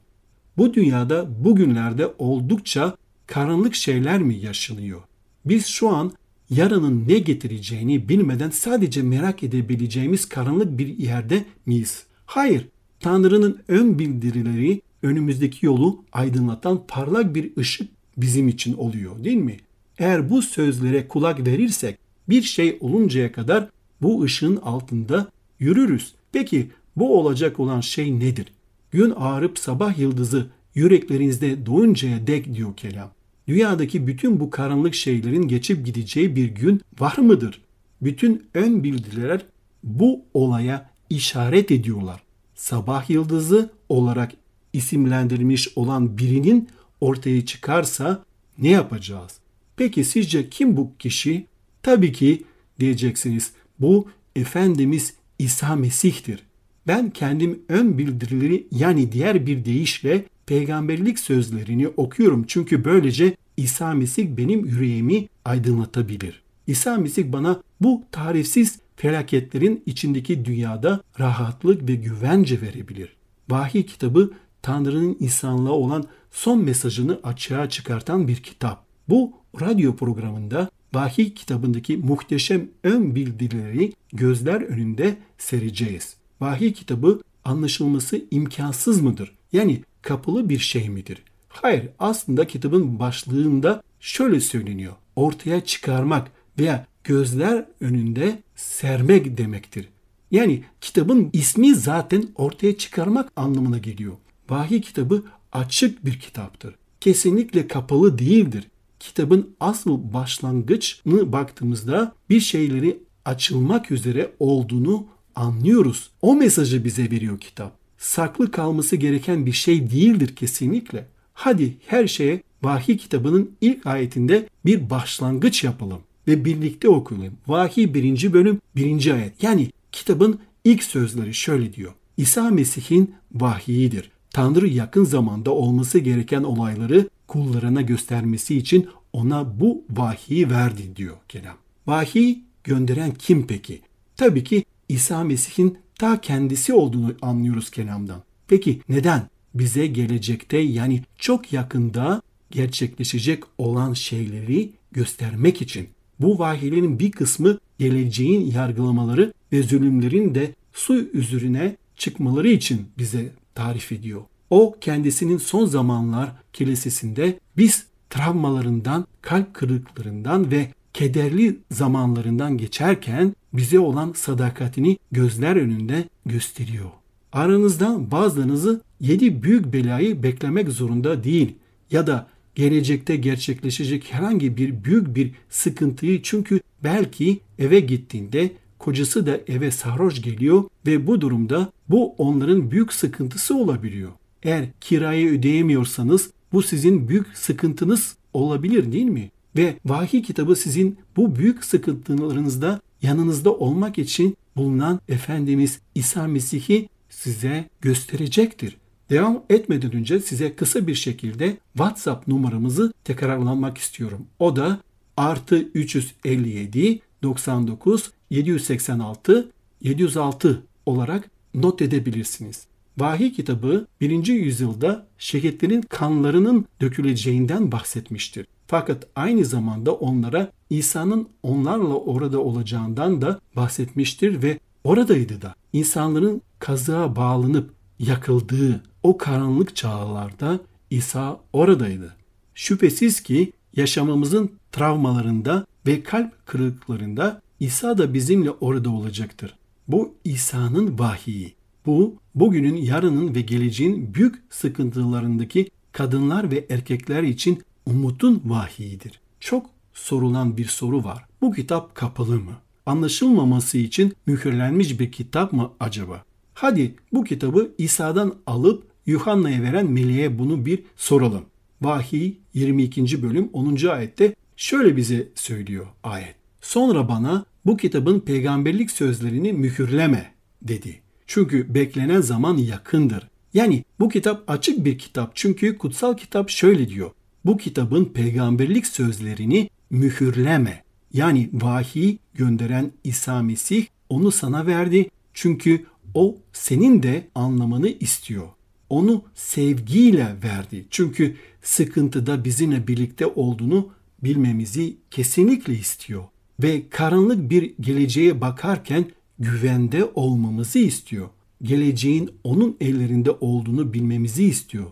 Bu 0.57 0.73
dünyada 0.73 1.43
bugünlerde 1.45 2.13
oldukça 2.17 2.95
karanlık 3.27 3.75
şeyler 3.75 4.21
mi 4.21 4.35
yaşanıyor? 4.35 5.01
Biz 5.45 5.65
şu 5.65 5.89
an 5.89 6.11
yarının 6.49 7.07
ne 7.07 7.19
getireceğini 7.19 8.09
bilmeden 8.09 8.49
sadece 8.49 9.01
merak 9.01 9.43
edebileceğimiz 9.43 10.29
karanlık 10.29 10.77
bir 10.77 10.97
yerde 10.97 11.45
miyiz? 11.65 12.03
Hayır, 12.25 12.67
Tanrı'nın 12.99 13.59
ön 13.67 13.99
bildirileri 13.99 14.81
önümüzdeki 15.03 15.65
yolu 15.65 16.03
aydınlatan 16.11 16.83
parlak 16.87 17.35
bir 17.35 17.57
ışık 17.57 17.91
bizim 18.17 18.47
için 18.47 18.73
oluyor 18.73 19.23
değil 19.23 19.37
mi? 19.37 19.57
Eğer 19.97 20.29
bu 20.29 20.41
sözlere 20.41 21.07
kulak 21.07 21.47
verirsek 21.47 21.97
bir 22.29 22.41
şey 22.41 22.77
oluncaya 22.79 23.31
kadar 23.31 23.69
bu 24.01 24.23
ışığın 24.23 24.55
altında 24.55 25.31
yürürüz. 25.59 26.13
Peki 26.31 26.71
bu 26.95 27.19
olacak 27.19 27.59
olan 27.59 27.81
şey 27.81 28.19
nedir? 28.19 28.45
Gün 28.91 29.13
ağarıp 29.15 29.59
sabah 29.59 29.99
yıldızı 29.99 30.47
yüreklerinizde 30.75 31.65
doğuncaya 31.65 32.27
dek 32.27 32.53
diyor 32.55 32.75
kelam. 32.75 33.11
Dünyadaki 33.47 34.07
bütün 34.07 34.39
bu 34.39 34.49
karanlık 34.49 34.95
şeylerin 34.95 35.47
geçip 35.47 35.85
gideceği 35.85 36.35
bir 36.35 36.47
gün 36.47 36.81
var 36.99 37.17
mıdır? 37.17 37.61
Bütün 38.01 38.43
ön 38.53 38.83
bildiriler 38.83 39.45
bu 39.83 40.21
olaya 40.33 40.89
işaret 41.09 41.71
ediyorlar. 41.71 42.23
Sabah 42.55 43.09
yıldızı 43.09 43.69
olarak 43.89 44.31
isimlendirilmiş 44.73 45.69
olan 45.75 46.17
birinin 46.17 46.69
ortaya 47.01 47.45
çıkarsa 47.45 48.23
ne 48.57 48.69
yapacağız? 48.69 49.37
Peki 49.75 50.03
sizce 50.03 50.49
kim 50.49 50.77
bu 50.77 50.91
kişi? 50.99 51.47
Tabii 51.83 52.11
ki 52.11 52.43
diyeceksiniz 52.79 53.51
bu 53.79 54.07
Efendimiz 54.35 55.13
İsa 55.39 55.75
Mesih'tir. 55.75 56.43
Ben 56.87 57.09
kendim 57.09 57.61
ön 57.69 57.97
bildirileri 57.97 58.67
yani 58.71 59.11
diğer 59.11 59.45
bir 59.45 59.65
deyişle 59.65 60.25
peygamberlik 60.45 61.19
sözlerini 61.19 61.87
okuyorum 61.87 62.45
çünkü 62.47 62.85
böylece 62.85 63.35
İsa 63.57 63.93
Mesih 63.93 64.27
benim 64.27 64.65
yüreğimi 64.65 65.27
aydınlatabilir. 65.45 66.41
İsa 66.67 66.97
Mesih 66.97 67.31
bana 67.31 67.61
bu 67.81 68.03
tarifsiz 68.11 68.79
felaketlerin 68.95 69.83
içindeki 69.85 70.45
dünyada 70.45 71.01
rahatlık 71.19 71.89
ve 71.89 71.95
güvence 71.95 72.61
verebilir. 72.61 73.15
Vahiy 73.49 73.85
kitabı 73.85 74.31
Tanrı'nın 74.61 75.17
insanlığa 75.19 75.73
olan 75.73 76.03
son 76.31 76.63
mesajını 76.63 77.19
açığa 77.23 77.69
çıkartan 77.69 78.27
bir 78.27 78.35
kitap. 78.35 78.85
Bu 79.09 79.33
radyo 79.61 79.95
programında 79.95 80.69
Vahiy 80.93 81.33
kitabındaki 81.33 81.97
muhteşem 81.97 82.69
ön 82.83 83.15
bildirileri 83.15 83.93
gözler 84.13 84.61
önünde 84.61 85.17
sereceğiz. 85.37 86.15
Vahiy 86.41 86.73
kitabı 86.73 87.21
anlaşılması 87.45 88.21
imkansız 88.31 89.01
mıdır? 89.01 89.35
Yani 89.53 89.81
kapalı 90.03 90.49
bir 90.49 90.59
şey 90.59 90.89
midir? 90.89 91.23
Hayır, 91.49 91.89
aslında 91.99 92.47
kitabın 92.47 92.99
başlığında 92.99 93.83
şöyle 93.99 94.39
söyleniyor. 94.39 94.93
Ortaya 95.15 95.65
çıkarmak 95.65 96.31
veya 96.59 96.85
gözler 97.03 97.65
önünde 97.81 98.39
sermek 98.55 99.37
demektir. 99.37 99.89
Yani 100.31 100.63
kitabın 100.81 101.29
ismi 101.33 101.75
zaten 101.75 102.27
ortaya 102.35 102.77
çıkarmak 102.77 103.31
anlamına 103.35 103.77
geliyor. 103.77 104.13
Vahiy 104.49 104.81
kitabı 104.81 105.23
açık 105.51 106.05
bir 106.05 106.19
kitaptır. 106.19 106.75
Kesinlikle 107.01 107.67
kapalı 107.67 108.17
değildir. 108.17 108.67
Kitabın 108.99 109.55
asıl 109.59 110.13
başlangıçını 110.13 111.31
baktığımızda 111.31 112.13
bir 112.29 112.39
şeyleri 112.39 112.99
açılmak 113.25 113.91
üzere 113.91 114.31
olduğunu 114.39 115.07
anlıyoruz. 115.35 116.09
O 116.21 116.35
mesajı 116.35 116.85
bize 116.85 117.11
veriyor 117.11 117.39
kitap. 117.39 117.82
Saklı 117.97 118.51
kalması 118.51 118.95
gereken 118.95 119.45
bir 119.45 119.51
şey 119.51 119.91
değildir 119.91 120.35
kesinlikle. 120.35 121.07
Hadi 121.33 121.77
her 121.87 122.07
şeye 122.07 122.43
Vahiy 122.63 122.97
kitabının 122.97 123.51
ilk 123.61 123.87
ayetinde 123.87 124.49
bir 124.65 124.89
başlangıç 124.89 125.63
yapalım 125.63 125.99
ve 126.27 126.45
birlikte 126.45 126.89
okuyalım. 126.89 127.33
Vahiy 127.47 127.93
1. 127.93 128.33
bölüm 128.33 128.61
1. 128.75 129.11
ayet. 129.13 129.43
Yani 129.43 129.71
kitabın 129.91 130.39
ilk 130.63 130.83
sözleri 130.83 131.33
şöyle 131.33 131.73
diyor. 131.73 131.93
İsa 132.17 132.49
Mesih'in 132.49 133.15
vahiyidir. 133.33 134.11
Tanrı 134.31 134.67
yakın 134.67 135.03
zamanda 135.03 135.51
olması 135.51 135.99
gereken 135.99 136.43
olayları 136.43 137.09
kullarına 137.27 137.81
göstermesi 137.81 138.57
için 138.57 138.87
ona 139.13 139.59
bu 139.59 139.83
vahiyi 139.89 140.49
verdi 140.49 140.95
diyor 140.95 141.17
kelam. 141.29 141.57
Vahiy 141.87 142.37
gönderen 142.63 143.13
kim 143.19 143.47
peki? 143.47 143.81
Tabii 144.17 144.43
ki 144.43 144.65
İsa 144.89 145.23
Mesih'in 145.23 145.77
ta 145.99 146.21
kendisi 146.21 146.73
olduğunu 146.73 147.15
anlıyoruz 147.21 147.69
kelamdan. 147.71 148.23
Peki 148.47 148.81
neden? 148.89 149.29
Bize 149.53 149.87
gelecekte 149.87 150.57
yani 150.57 151.03
çok 151.17 151.53
yakında 151.53 152.21
gerçekleşecek 152.51 153.43
olan 153.57 153.93
şeyleri 153.93 154.69
göstermek 154.91 155.61
için. 155.61 155.89
Bu 156.19 156.39
vahiylerin 156.39 156.99
bir 156.99 157.11
kısmı 157.11 157.57
geleceğin 157.79 158.51
yargılamaları 158.51 159.33
ve 159.51 159.63
zulümlerin 159.63 160.35
de 160.35 160.55
su 160.73 160.95
üzerine 160.95 161.75
çıkmaları 161.95 162.47
için 162.47 162.81
bize 162.97 163.31
tarif 163.55 163.91
ediyor. 163.91 164.21
O 164.49 164.75
kendisinin 164.81 165.37
son 165.37 165.65
zamanlar 165.65 166.31
kilisesinde 166.53 167.39
biz 167.57 167.85
travmalarından, 168.09 169.07
kalp 169.21 169.53
kırıklarından 169.53 170.51
ve 170.51 170.67
kederli 170.93 171.59
zamanlarından 171.71 172.57
geçerken 172.57 173.35
bize 173.53 173.79
olan 173.79 174.13
sadakatini 174.15 174.97
gözler 175.11 175.55
önünde 175.55 176.09
gösteriyor. 176.25 176.89
Aranızdan 177.31 178.11
bazılarınızı 178.11 178.81
yedi 178.99 179.43
büyük 179.43 179.73
belayı 179.73 180.23
beklemek 180.23 180.69
zorunda 180.69 181.23
değil 181.23 181.55
ya 181.91 182.07
da 182.07 182.27
gelecekte 182.55 183.15
gerçekleşecek 183.15 184.13
herhangi 184.13 184.57
bir 184.57 184.83
büyük 184.83 185.15
bir 185.15 185.31
sıkıntıyı 185.49 186.21
çünkü 186.21 186.59
belki 186.83 187.39
eve 187.59 187.79
gittiğinde 187.79 188.51
kocası 188.79 189.25
da 189.25 189.39
eve 189.47 189.71
sarhoş 189.71 190.21
geliyor 190.21 190.63
ve 190.85 191.07
bu 191.07 191.21
durumda 191.21 191.71
bu 191.89 192.13
onların 192.17 192.71
büyük 192.71 192.93
sıkıntısı 192.93 193.57
olabiliyor. 193.57 194.11
Eğer 194.43 194.65
kirayı 194.81 195.29
ödeyemiyorsanız 195.29 196.29
bu 196.53 196.61
sizin 196.61 197.07
büyük 197.07 197.27
sıkıntınız 197.37 198.15
olabilir 198.33 198.91
değil 198.91 199.05
mi? 199.05 199.31
Ve 199.57 199.75
vahiy 199.85 200.21
kitabı 200.21 200.55
sizin 200.55 200.97
bu 201.17 201.35
büyük 201.35 201.63
sıkıntılarınızda 201.63 202.81
yanınızda 203.03 203.53
olmak 203.53 203.97
için 203.97 204.37
bulunan 204.55 204.99
Efendimiz 205.09 205.79
İsa 205.95 206.27
Mesih'i 206.27 206.89
size 207.09 207.69
gösterecektir. 207.81 208.77
Devam 209.09 209.43
etmeden 209.49 209.95
önce 209.95 210.19
size 210.19 210.55
kısa 210.55 210.87
bir 210.87 210.95
şekilde 210.95 211.57
WhatsApp 211.73 212.27
numaramızı 212.27 212.93
tekrarlamak 213.03 213.77
istiyorum. 213.77 214.25
O 214.39 214.55
da 214.55 214.79
artı 215.17 215.55
357 215.55 216.99
99 217.23 218.11
786 218.29 219.51
706 219.81 220.63
olarak 220.85 221.29
not 221.53 221.81
edebilirsiniz. 221.81 222.63
Vahiy 222.97 223.31
kitabı 223.31 223.87
1. 224.01 224.27
yüzyılda 224.27 225.07
şehitlerin 225.17 225.81
kanlarının 225.81 226.65
döküleceğinden 226.81 227.71
bahsetmiştir. 227.71 228.45
Fakat 228.73 229.07
aynı 229.15 229.45
zamanda 229.45 229.93
onlara 229.93 230.51
İsa'nın 230.69 231.29
onlarla 231.43 231.93
orada 231.93 232.39
olacağından 232.39 233.21
da 233.21 233.39
bahsetmiştir 233.55 234.43
ve 234.43 234.59
oradaydı 234.83 235.41
da. 235.41 235.55
İnsanların 235.73 236.41
kazığa 236.59 237.15
bağlanıp 237.15 237.73
yakıldığı 237.99 238.83
o 239.03 239.17
karanlık 239.17 239.75
çağlarda 239.75 240.59
İsa 240.89 241.39
oradaydı. 241.53 242.15
Şüphesiz 242.55 243.23
ki 243.23 243.53
yaşamımızın 243.75 244.51
travmalarında 244.71 245.65
ve 245.87 246.03
kalp 246.03 246.45
kırıklarında 246.45 247.41
İsa 247.59 247.97
da 247.97 248.13
bizimle 248.13 248.51
orada 248.51 248.89
olacaktır. 248.89 249.55
Bu 249.87 250.15
İsa'nın 250.23 250.99
vahiyi. 250.99 251.53
Bu 251.85 252.15
bugünün, 252.35 252.75
yarının 252.75 253.35
ve 253.35 253.41
geleceğin 253.41 254.13
büyük 254.13 254.35
sıkıntılarındaki 254.49 255.69
kadınlar 255.91 256.51
ve 256.51 256.65
erkekler 256.69 257.23
için 257.23 257.63
umutun 257.85 258.41
vahiyidir. 258.45 259.19
Çok 259.39 259.69
sorulan 259.93 260.57
bir 260.57 260.65
soru 260.65 261.03
var. 261.03 261.25
Bu 261.41 261.51
kitap 261.51 261.95
kapalı 261.95 262.39
mı? 262.39 262.53
Anlaşılmaması 262.85 263.77
için 263.77 264.13
mühürlenmiş 264.25 264.99
bir 264.99 265.11
kitap 265.11 265.53
mı 265.53 265.71
acaba? 265.79 266.23
Hadi 266.53 266.95
bu 267.13 267.23
kitabı 267.23 267.71
İsa'dan 267.77 268.35
alıp 268.47 268.83
Yuhanna'ya 269.05 269.61
veren 269.61 269.91
meleğe 269.91 270.39
bunu 270.39 270.65
bir 270.65 270.83
soralım. 270.95 271.45
Vahiy 271.81 272.33
22. 272.53 273.23
bölüm 273.23 273.49
10. 273.53 273.87
ayette 273.87 274.35
şöyle 274.57 274.97
bize 274.97 275.27
söylüyor 275.35 275.85
ayet. 276.03 276.35
Sonra 276.61 277.09
bana 277.09 277.45
bu 277.65 277.77
kitabın 277.77 278.19
peygamberlik 278.19 278.91
sözlerini 278.91 279.53
mühürleme 279.53 280.33
dedi. 280.61 281.01
Çünkü 281.27 281.73
beklenen 281.73 282.21
zaman 282.21 282.57
yakındır. 282.57 283.27
Yani 283.53 283.83
bu 283.99 284.09
kitap 284.09 284.43
açık 284.47 284.85
bir 284.85 284.97
kitap 284.97 285.31
çünkü 285.35 285.77
kutsal 285.77 286.17
kitap 286.17 286.49
şöyle 286.49 286.89
diyor. 286.89 287.11
Bu 287.45 287.57
kitabın 287.57 288.05
peygamberlik 288.05 288.87
sözlerini 288.87 289.69
mühürleme. 289.89 290.83
Yani 291.13 291.49
vahiy 291.53 292.17
gönderen 292.33 292.91
İsa 293.03 293.41
Mesih 293.41 293.85
onu 294.09 294.31
sana 294.31 294.67
verdi 294.67 295.09
çünkü 295.33 295.85
o 296.13 296.37
senin 296.53 297.03
de 297.03 297.27
anlamını 297.35 297.89
istiyor. 297.89 298.47
Onu 298.89 299.23
sevgiyle 299.35 300.35
verdi. 300.43 300.85
Çünkü 300.89 301.35
sıkıntıda 301.61 302.45
bizimle 302.45 302.87
birlikte 302.87 303.25
olduğunu 303.25 303.89
bilmemizi 304.23 304.97
kesinlikle 305.11 305.73
istiyor 305.73 306.23
ve 306.59 306.89
karanlık 306.89 307.49
bir 307.49 307.73
geleceğe 307.79 308.41
bakarken 308.41 309.05
güvende 309.39 310.05
olmamızı 310.15 310.79
istiyor. 310.79 311.29
Geleceğin 311.61 312.31
onun 312.43 312.77
ellerinde 312.81 313.31
olduğunu 313.31 313.93
bilmemizi 313.93 314.43
istiyor. 314.43 314.85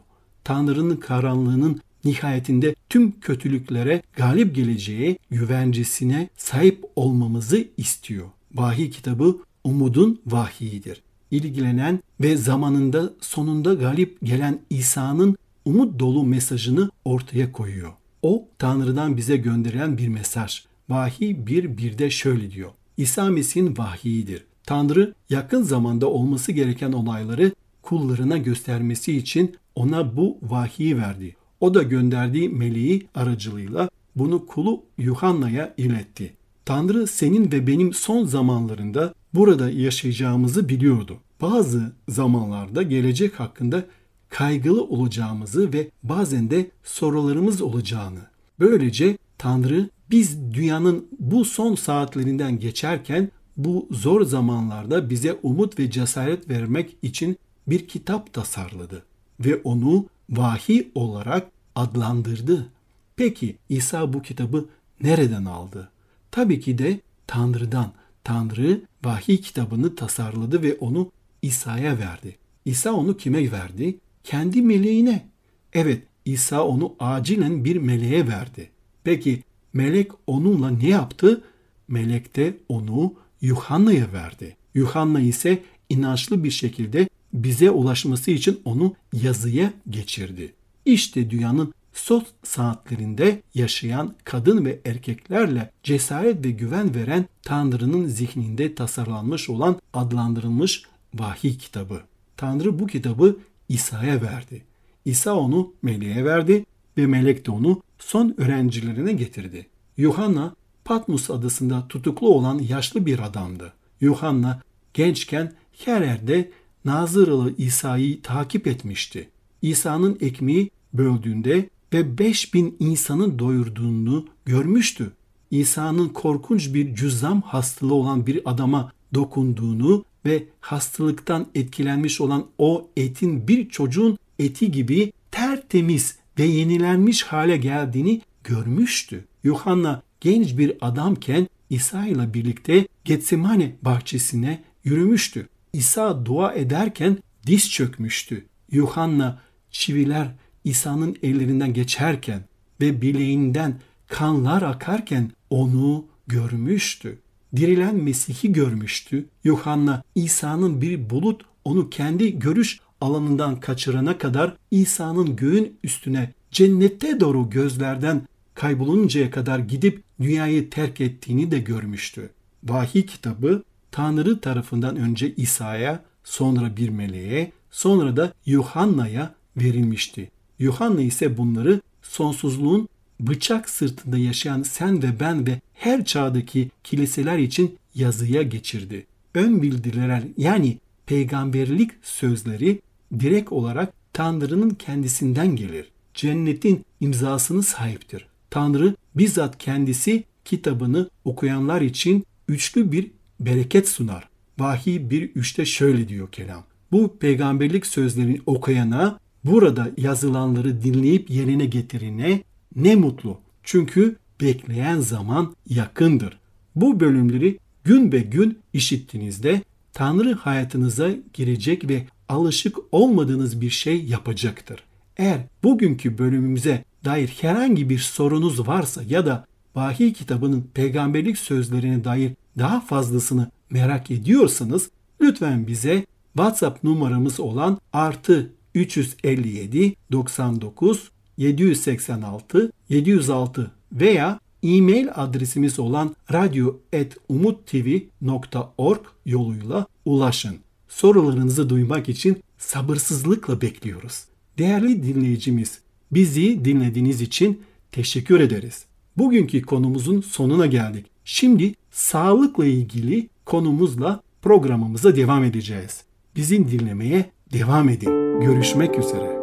Tanrı'nın 0.44 0.96
karanlığının 0.96 1.82
nihayetinde 2.06 2.76
tüm 2.90 3.20
kötülüklere 3.20 4.02
galip 4.16 4.56
geleceğe 4.56 5.18
güvencesine 5.32 6.30
sahip 6.38 6.86
olmamızı 6.96 7.68
istiyor. 7.78 8.26
Vahiy 8.54 8.90
kitabı 8.90 9.38
umudun 9.64 10.22
vahiyidir. 10.26 11.02
İlgilenen 11.32 12.00
ve 12.22 12.38
zamanında 12.38 13.14
sonunda 13.22 13.74
galip 13.74 14.18
gelen 14.24 14.60
İsa'nın 14.70 15.38
umut 15.66 16.00
dolu 16.00 16.24
mesajını 16.24 16.90
ortaya 17.06 17.52
koyuyor. 17.52 17.92
O 18.22 18.48
Tanrı'dan 18.60 19.18
bize 19.18 19.38
gönderilen 19.38 19.98
bir 19.98 20.08
mesaj. 20.08 20.64
Vahiy 20.90 21.32
1.1'de 21.32 22.10
şöyle 22.10 22.52
diyor. 22.52 22.72
İsa 22.98 23.30
Mesih'in 23.30 23.78
vahiyidir. 23.78 24.44
Tanrı 24.64 25.14
yakın 25.30 25.64
zamanda 25.64 26.08
olması 26.08 26.52
gereken 26.52 26.92
olayları 26.92 27.52
kullarına 27.82 28.38
göstermesi 28.38 29.18
için 29.18 29.56
ona 29.76 30.18
bu 30.18 30.38
vahiyi 30.42 30.98
verdi. 30.98 31.36
O 31.62 31.74
da 31.74 31.84
gönderdiği 31.84 32.50
meleği 32.50 33.08
aracılığıyla 33.16 33.90
bunu 34.16 34.46
kulu 34.46 34.84
Yuhanna'ya 34.98 35.74
iletti. 35.78 36.34
Tanrı 36.66 37.08
senin 37.08 37.52
ve 37.52 37.68
benim 37.68 37.94
son 37.94 38.26
zamanlarında 38.26 39.14
burada 39.34 39.70
yaşayacağımızı 39.70 40.70
biliyordu. 40.70 41.18
Bazı 41.42 41.92
zamanlarda 42.10 42.82
gelecek 42.82 43.40
hakkında 43.40 43.86
kaygılı 44.30 44.84
olacağımızı 44.84 45.74
ve 45.74 45.88
bazen 46.04 46.50
de 46.50 46.72
sorularımız 46.84 47.62
olacağını 47.62 48.32
Böylece 48.62 49.18
Tanrı 49.38 49.90
biz 50.12 50.54
dünyanın 50.54 51.08
bu 51.20 51.46
son 51.46 51.76
saatlerinden 51.76 52.60
geçerken 52.60 53.32
bu 53.58 53.88
zor 53.92 54.26
zamanlarda 54.26 55.10
bize 55.10 55.40
umut 55.44 55.80
ve 55.80 55.92
cesaret 55.92 56.50
vermek 56.50 56.98
için 57.02 57.38
bir 57.68 57.88
kitap 57.88 58.34
tasarladı 58.34 59.04
ve 59.40 59.62
onu 59.64 60.06
vahiy 60.32 60.88
olarak 60.96 61.48
adlandırdı. 61.76 62.70
Peki 63.16 63.56
İsa 63.70 64.14
bu 64.14 64.22
kitabı 64.22 64.66
nereden 65.02 65.46
aldı? 65.46 65.90
Tabii 66.32 66.60
ki 66.60 66.78
de 66.78 67.00
Tanrı'dan. 67.28 67.92
Tanrı 68.24 68.82
vahiy 69.04 69.38
kitabını 69.38 69.96
tasarladı 69.96 70.62
ve 70.62 70.74
onu 70.74 71.12
İsa'ya 71.42 72.00
verdi. 72.00 72.36
İsa 72.66 72.94
onu 72.94 73.18
kime 73.18 73.52
verdi? 73.52 73.98
Kendi 74.24 74.62
meleğine. 74.62 75.28
Evet, 75.74 76.04
İsa 76.26 76.64
onu 76.64 76.96
acilen 77.00 77.66
bir 77.66 77.76
meleğe 77.76 78.28
verdi. 78.28 78.70
Peki 79.04 79.44
melek 79.74 80.12
onunla 80.28 80.70
ne 80.70 80.88
yaptı? 80.88 81.42
Melek 81.88 82.36
de 82.36 82.58
onu 82.70 83.14
Yuhanna'ya 83.42 84.14
verdi. 84.14 84.56
Yuhanna 84.74 85.20
ise 85.20 85.64
inançlı 85.90 86.44
bir 86.44 86.52
şekilde 86.52 87.10
bize 87.34 87.70
ulaşması 87.72 88.32
için 88.32 88.62
onu 88.66 88.96
yazıya 89.14 89.74
geçirdi. 89.90 90.54
İşte 90.86 91.30
dünyanın 91.30 91.74
son 91.94 92.26
saatlerinde 92.44 93.42
yaşayan 93.54 94.16
kadın 94.24 94.66
ve 94.66 94.80
erkeklerle 94.86 95.72
cesaret 95.84 96.46
ve 96.46 96.52
güven 96.52 96.96
veren 96.96 97.26
Tanrı'nın 97.44 98.08
zihninde 98.08 98.76
tasarlanmış 98.76 99.50
olan 99.50 99.80
adlandırılmış 99.94 100.84
vahiy 101.14 101.58
kitabı. 101.58 102.02
Tanrı 102.38 102.80
bu 102.80 102.88
kitabı 102.88 103.38
İsa'ya 103.70 104.22
verdi. 104.22 104.64
İsa 105.06 105.36
onu 105.36 105.74
meleğe 105.82 106.26
verdi 106.26 106.66
ve 106.98 107.08
melek 107.08 107.48
de 107.48 107.52
onu 107.52 107.82
son 108.00 108.36
öğrencilerine 108.38 109.14
getirdi. 109.14 109.68
Yuhanna 109.98 110.56
Patmos 110.86 111.30
adasında 111.30 111.88
tutuklu 111.88 112.30
olan 112.30 112.60
yaşlı 112.60 113.06
bir 113.06 113.20
adamdı. 113.20 113.74
Yuhanna 114.02 114.62
gençken 114.94 115.54
her 115.86 116.02
yerde 116.02 116.52
Nazıralı 116.86 117.54
İsa'yı 117.58 118.22
takip 118.22 118.68
etmişti. 118.68 119.30
İsa'nın 119.62 120.18
ekmeği 120.22 120.70
böldüğünde 120.94 121.70
ve 121.94 122.18
5000 122.18 122.76
insanı 122.80 123.40
doyurduğunu 123.40 124.26
görmüştü. 124.46 125.12
İsa'nın 125.52 126.10
korkunç 126.10 126.74
bir 126.74 126.96
cüzzam 126.96 127.42
hastalığı 127.42 127.94
olan 127.94 128.28
bir 128.28 128.42
adama 128.46 128.92
dokunduğunu 129.14 130.06
ve 130.26 130.44
hastalıktan 130.62 131.48
etkilenmiş 131.56 132.22
olan 132.22 132.46
o 132.58 132.88
etin 132.98 133.48
bir 133.48 133.70
çocuğun 133.70 134.18
eti 134.40 134.72
gibi 134.72 135.14
tertemiz 135.32 136.16
ve 136.40 136.44
yenilenmiş 136.44 137.24
hale 137.24 137.58
geldiğini 137.58 138.22
görmüştü. 138.44 139.26
Yuhanna 139.44 140.02
genç 140.22 140.58
bir 140.58 140.78
adamken 140.82 141.48
İsa 141.70 142.06
ile 142.06 142.34
birlikte 142.34 142.88
Getsemane 143.06 143.76
bahçesine 143.82 144.64
yürümüştü. 144.84 145.48
İsa 145.74 146.26
dua 146.26 146.54
ederken 146.54 147.18
diz 147.48 147.72
çökmüştü. 147.72 148.46
Yuhanna 148.72 149.40
çiviler 149.72 150.32
İsa'nın 150.64 151.18
ellerinden 151.24 151.74
geçerken 151.74 152.42
ve 152.82 153.02
bileğinden 153.02 153.80
kanlar 154.08 154.62
akarken 154.62 155.32
onu 155.50 156.06
görmüştü. 156.28 157.20
Dirilen 157.56 157.96
Mesih'i 157.96 158.54
görmüştü. 158.54 159.26
Yuhanna 159.44 160.04
İsa'nın 160.16 160.82
bir 160.82 161.10
bulut 161.10 161.42
onu 161.66 161.90
kendi 161.90 162.40
görüş 162.40 162.80
alanından 163.02 163.60
kaçırana 163.60 164.18
kadar 164.18 164.58
İsa'nın 164.72 165.36
göğün 165.36 165.78
üstüne 165.84 166.34
cennette 166.52 167.20
doğru 167.20 167.50
gözlerden 167.50 168.22
kayboluncaya 168.54 169.32
kadar 169.32 169.60
gidip 169.60 170.04
dünyayı 170.22 170.70
terk 170.70 171.02
ettiğini 171.02 171.52
de 171.52 171.60
görmüştü. 171.60 172.30
Vahiy 172.64 173.06
kitabı 173.06 173.64
Tanrı 173.92 174.40
tarafından 174.40 174.96
önce 174.96 175.36
İsa'ya, 175.36 176.04
sonra 176.24 176.78
bir 176.78 176.90
meleğe, 176.90 177.52
sonra 177.72 178.18
da 178.18 178.34
Yuhanna'ya 178.46 179.34
verilmişti. 179.58 180.32
Yuhanna 180.60 181.02
ise 181.02 181.38
bunları 181.38 181.82
sonsuzluğun 182.02 182.90
bıçak 183.20 183.70
sırtında 183.70 184.18
yaşayan 184.18 184.64
sen 184.64 185.04
ve 185.04 185.20
ben 185.20 185.48
ve 185.48 185.62
her 185.74 186.06
çağdaki 186.06 186.72
kiliseler 186.84 187.38
için 187.38 187.78
yazıya 187.96 188.42
geçirdi. 188.42 189.06
Ön 189.36 189.62
bildiriler 189.62 190.24
yani 190.38 190.78
peygamberlik 191.06 191.92
sözleri 192.02 192.82
direkt 193.20 193.52
olarak 193.52 193.94
Tanrı'nın 194.14 194.70
kendisinden 194.70 195.56
gelir. 195.56 195.92
Cennetin 196.14 196.86
imzasını 197.00 197.64
sahiptir. 197.64 198.28
Tanrı 198.50 198.96
bizzat 199.16 199.58
kendisi 199.58 200.24
kitabını 200.46 201.10
okuyanlar 201.26 201.82
için 201.82 202.26
üçlü 202.48 202.92
bir 202.92 203.12
bereket 203.46 203.90
sunar. 203.90 204.30
Vahiy 204.60 205.10
bir 205.10 205.22
üçte 205.22 205.66
şöyle 205.66 206.08
diyor 206.08 206.32
kelam. 206.32 206.64
Bu 206.92 207.18
peygamberlik 207.18 207.86
sözlerini 207.86 208.42
okuyana, 208.46 209.20
burada 209.44 209.92
yazılanları 209.98 210.84
dinleyip 210.84 211.30
yerine 211.30 211.66
getirine 211.66 212.44
ne 212.76 212.96
mutlu. 212.96 213.38
Çünkü 213.64 214.16
bekleyen 214.42 215.00
zaman 215.00 215.56
yakındır. 215.70 216.40
Bu 216.76 217.00
bölümleri 217.00 217.60
gün 217.84 218.12
be 218.12 218.20
gün 218.20 218.60
işittiğinizde 218.74 219.62
Tanrı 219.94 220.34
hayatınıza 220.34 221.10
girecek 221.34 221.90
ve 221.90 222.06
alışık 222.30 222.78
olmadığınız 222.92 223.62
bir 223.62 223.70
şey 223.70 224.06
yapacaktır. 224.06 224.84
Eğer 225.18 225.40
bugünkü 225.64 226.18
bölümümüze 226.18 226.84
dair 227.06 227.28
herhangi 227.42 227.90
bir 227.90 228.00
sorunuz 228.00 228.68
varsa 228.68 229.04
ya 229.10 229.26
da 229.26 229.46
vahiy 229.76 230.14
kitabının 230.14 230.70
peygamberlik 230.74 231.38
sözlerine 231.38 232.04
dair 232.04 232.32
daha 232.58 232.82
fazlasını 232.82 233.52
merak 233.70 234.12
ediyorsanız 234.12 234.90
lütfen 235.22 235.68
bize 235.68 236.06
WhatsApp 236.34 236.84
numaramız 236.84 237.40
olan 237.40 237.78
artı 237.94 238.52
357 238.76 239.96
99 240.12 241.12
786 241.38 242.72
706 242.90 243.72
veya 243.94 244.40
e-mail 244.64 245.08
adresimiz 245.16 245.80
olan 245.80 246.16
radyo.umuttv.org 246.34 249.02
yoluyla 249.26 249.86
ulaşın. 250.06 250.56
Sorularınızı 250.90 251.70
duymak 251.70 252.10
için 252.10 252.44
sabırsızlıkla 252.58 253.62
bekliyoruz. 253.62 254.24
Değerli 254.58 255.04
dinleyicimiz, 255.04 255.80
bizi 256.12 256.66
dinlediğiniz 256.66 257.22
için 257.22 257.62
teşekkür 257.92 258.40
ederiz. 258.40 258.86
Bugünkü 259.18 259.62
konumuzun 259.62 260.22
sonuna 260.22 260.66
geldik. 260.66 261.06
Şimdi 261.26 261.74
sağlıkla 261.92 262.66
ilgili 262.66 263.30
konumuzla 263.46 264.22
programımıza 264.42 265.16
devam 265.16 265.44
edeceğiz. 265.44 266.04
Bizi 266.36 266.72
dinlemeye 266.72 267.26
devam 267.54 267.90
edin. 267.90 268.42
Görüşmek 268.42 269.00
üzere. 269.00 269.42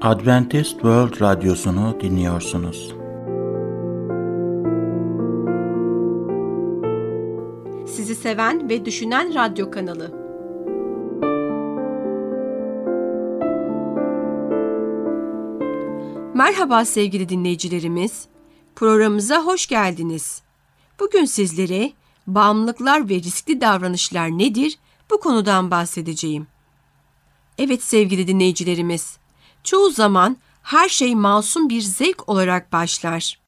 Adventist 0.00 0.70
World 0.70 1.20
Radyosu'nu 1.20 1.96
dinliyorsunuz. 2.00 2.94
Sizi 7.86 8.14
seven 8.14 8.68
ve 8.68 8.84
düşünen 8.84 9.34
radyo 9.34 9.70
kanalı. 9.70 10.19
Merhaba 16.40 16.84
sevgili 16.84 17.28
dinleyicilerimiz. 17.28 18.26
Programımıza 18.76 19.42
hoş 19.42 19.66
geldiniz. 19.66 20.42
Bugün 21.00 21.24
sizlere 21.24 21.92
bağımlılıklar 22.26 23.08
ve 23.08 23.14
riskli 23.14 23.60
davranışlar 23.60 24.28
nedir 24.38 24.78
bu 25.10 25.20
konudan 25.20 25.70
bahsedeceğim. 25.70 26.46
Evet 27.58 27.82
sevgili 27.82 28.26
dinleyicilerimiz, 28.26 29.18
çoğu 29.64 29.90
zaman 29.90 30.36
her 30.62 30.88
şey 30.88 31.14
masum 31.14 31.68
bir 31.68 31.80
zevk 31.80 32.28
olarak 32.28 32.72
başlar. 32.72 33.40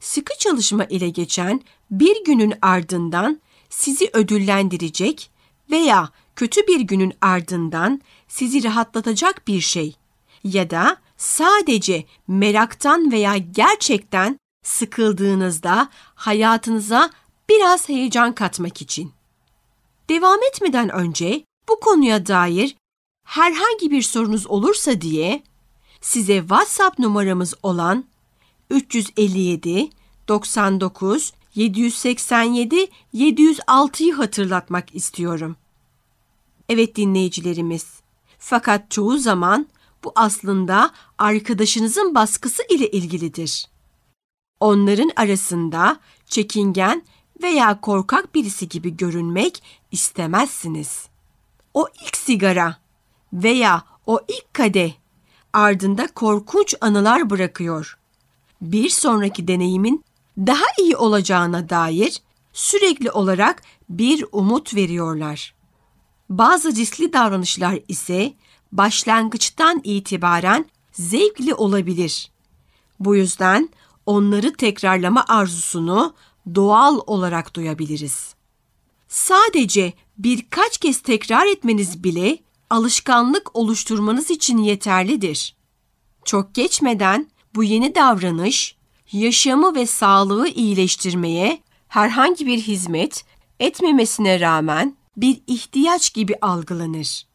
Sıkı 0.00 0.38
çalışma 0.38 0.84
ile 0.84 1.08
geçen 1.08 1.60
bir 1.90 2.24
günün 2.24 2.54
ardından 2.62 3.40
sizi 3.68 4.10
ödüllendirecek 4.12 5.30
veya 5.70 6.08
kötü 6.36 6.66
bir 6.66 6.80
günün 6.80 7.12
ardından 7.20 8.00
sizi 8.28 8.64
rahatlatacak 8.64 9.48
bir 9.48 9.60
şey 9.60 9.96
ya 10.44 10.70
da 10.70 10.96
sadece 11.18 12.04
meraktan 12.28 13.12
veya 13.12 13.36
gerçekten 13.36 14.38
sıkıldığınızda 14.64 15.88
hayatınıza 16.14 17.10
biraz 17.48 17.88
heyecan 17.88 18.34
katmak 18.34 18.82
için. 18.82 19.12
Devam 20.08 20.38
etmeden 20.42 20.88
önce 20.88 21.44
bu 21.68 21.80
konuya 21.80 22.26
dair 22.26 22.76
herhangi 23.24 23.90
bir 23.90 24.02
sorunuz 24.02 24.46
olursa 24.46 25.00
diye 25.00 25.42
size 26.00 26.38
WhatsApp 26.38 26.98
numaramız 26.98 27.54
olan 27.62 28.04
357 28.70 29.90
99 30.28 31.32
787 31.54 32.88
706'yı 33.14 34.14
hatırlatmak 34.14 34.94
istiyorum. 34.94 35.56
Evet 36.68 36.96
dinleyicilerimiz. 36.96 37.86
Fakat 38.38 38.90
çoğu 38.90 39.18
zaman 39.18 39.66
bu 40.08 40.12
aslında 40.14 40.90
arkadaşınızın 41.18 42.14
baskısı 42.14 42.62
ile 42.70 42.90
ilgilidir. 42.90 43.68
Onların 44.60 45.10
arasında 45.16 46.00
çekingen 46.26 47.02
veya 47.42 47.80
korkak 47.80 48.34
birisi 48.34 48.68
gibi 48.68 48.96
görünmek 48.96 49.62
istemezsiniz. 49.92 51.08
O 51.74 51.86
ilk 52.04 52.16
sigara 52.16 52.76
veya 53.32 53.82
o 54.06 54.20
ilk 54.28 54.54
kadeh 54.54 54.92
ardında 55.52 56.06
korkunç 56.06 56.74
anılar 56.80 57.30
bırakıyor. 57.30 57.98
Bir 58.60 58.88
sonraki 58.88 59.48
deneyimin 59.48 60.04
daha 60.38 60.66
iyi 60.78 60.96
olacağına 60.96 61.68
dair 61.68 62.22
sürekli 62.52 63.10
olarak 63.10 63.62
bir 63.88 64.24
umut 64.32 64.74
veriyorlar. 64.74 65.54
Bazı 66.30 66.76
riskli 66.76 67.12
davranışlar 67.12 67.78
ise 67.88 68.32
başlangıçtan 68.72 69.80
itibaren 69.84 70.64
zevkli 70.92 71.54
olabilir. 71.54 72.30
Bu 73.00 73.16
yüzden 73.16 73.68
onları 74.06 74.52
tekrarlama 74.52 75.24
arzusunu 75.28 76.14
doğal 76.54 77.00
olarak 77.06 77.56
duyabiliriz. 77.56 78.34
Sadece 79.08 79.92
birkaç 80.18 80.78
kez 80.78 81.00
tekrar 81.00 81.46
etmeniz 81.46 82.04
bile 82.04 82.38
alışkanlık 82.70 83.56
oluşturmanız 83.56 84.30
için 84.30 84.58
yeterlidir. 84.58 85.56
Çok 86.24 86.54
geçmeden 86.54 87.30
bu 87.54 87.64
yeni 87.64 87.94
davranış 87.94 88.76
yaşamı 89.12 89.74
ve 89.74 89.86
sağlığı 89.86 90.48
iyileştirmeye 90.48 91.62
herhangi 91.88 92.46
bir 92.46 92.58
hizmet 92.58 93.24
etmemesine 93.60 94.40
rağmen 94.40 94.96
bir 95.16 95.40
ihtiyaç 95.46 96.14
gibi 96.14 96.34
algılanır. 96.40 97.27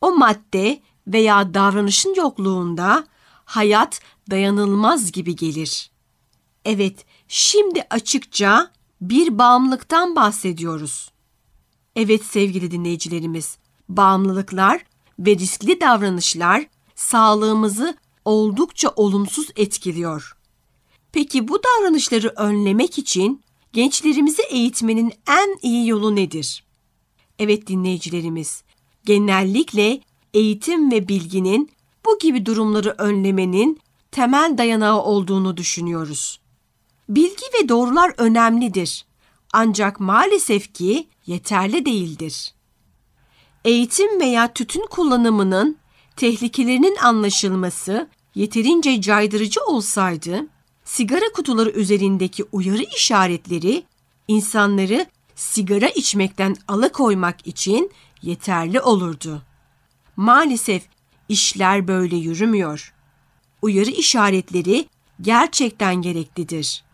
O 0.00 0.12
madde 0.12 0.80
veya 1.06 1.54
davranışın 1.54 2.14
yokluğunda 2.14 3.06
hayat 3.44 4.00
dayanılmaz 4.30 5.12
gibi 5.12 5.36
gelir. 5.36 5.90
Evet, 6.64 7.06
şimdi 7.28 7.86
açıkça 7.90 8.70
bir 9.00 9.38
bağımlılıktan 9.38 10.16
bahsediyoruz. 10.16 11.10
Evet 11.96 12.24
sevgili 12.24 12.70
dinleyicilerimiz, 12.70 13.58
bağımlılıklar 13.88 14.84
ve 15.18 15.36
riskli 15.36 15.80
davranışlar 15.80 16.66
sağlığımızı 16.94 17.96
oldukça 18.24 18.88
olumsuz 18.96 19.48
etkiliyor. 19.56 20.36
Peki 21.12 21.48
bu 21.48 21.60
davranışları 21.62 22.28
önlemek 22.28 22.98
için 22.98 23.42
gençlerimizi 23.72 24.42
eğitmenin 24.42 25.12
en 25.28 25.58
iyi 25.62 25.88
yolu 25.88 26.16
nedir? 26.16 26.64
Evet 27.38 27.66
dinleyicilerimiz, 27.66 28.62
genellikle 29.08 30.00
eğitim 30.34 30.90
ve 30.90 31.08
bilginin 31.08 31.70
bu 32.06 32.18
gibi 32.18 32.46
durumları 32.46 32.94
önlemenin 32.98 33.80
temel 34.10 34.58
dayanağı 34.58 35.02
olduğunu 35.02 35.56
düşünüyoruz. 35.56 36.40
Bilgi 37.08 37.44
ve 37.54 37.68
doğrular 37.68 38.14
önemlidir. 38.18 39.04
Ancak 39.52 40.00
maalesef 40.00 40.74
ki 40.74 41.08
yeterli 41.26 41.84
değildir. 41.86 42.54
Eğitim 43.64 44.20
veya 44.20 44.52
tütün 44.52 44.86
kullanımının 44.90 45.76
tehlikelerinin 46.16 46.96
anlaşılması 46.96 48.08
yeterince 48.34 49.00
caydırıcı 49.00 49.60
olsaydı, 49.64 50.46
sigara 50.84 51.32
kutuları 51.34 51.70
üzerindeki 51.70 52.44
uyarı 52.52 52.82
işaretleri 52.96 53.82
insanları 54.28 55.06
sigara 55.34 55.88
içmekten 55.88 56.56
alıkoymak 56.68 57.46
için 57.46 57.90
yeterli 58.22 58.80
olurdu. 58.80 59.42
Maalesef 60.16 60.82
işler 61.28 61.88
böyle 61.88 62.16
yürümüyor. 62.16 62.94
Uyarı 63.62 63.90
işaretleri 63.90 64.88
gerçekten 65.20 65.94
gereklidir. 65.94 66.84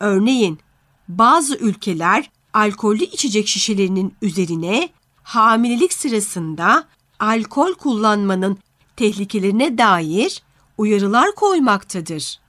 Örneğin 0.00 0.58
bazı 1.08 1.56
ülkeler 1.56 2.30
alkollü 2.52 3.04
içecek 3.04 3.48
şişelerinin 3.48 4.14
üzerine 4.22 4.88
hamilelik 5.22 5.92
sırasında 5.92 6.88
alkol 7.18 7.74
kullanmanın 7.74 8.58
tehlikelerine 8.96 9.78
dair 9.78 10.42
uyarılar 10.78 11.34
koymaktadır. 11.34 12.40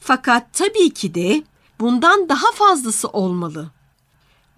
Fakat 0.00 0.52
tabii 0.52 0.90
ki 0.90 1.14
de 1.14 1.42
bundan 1.80 2.28
daha 2.28 2.52
fazlası 2.52 3.08
olmalı. 3.08 3.70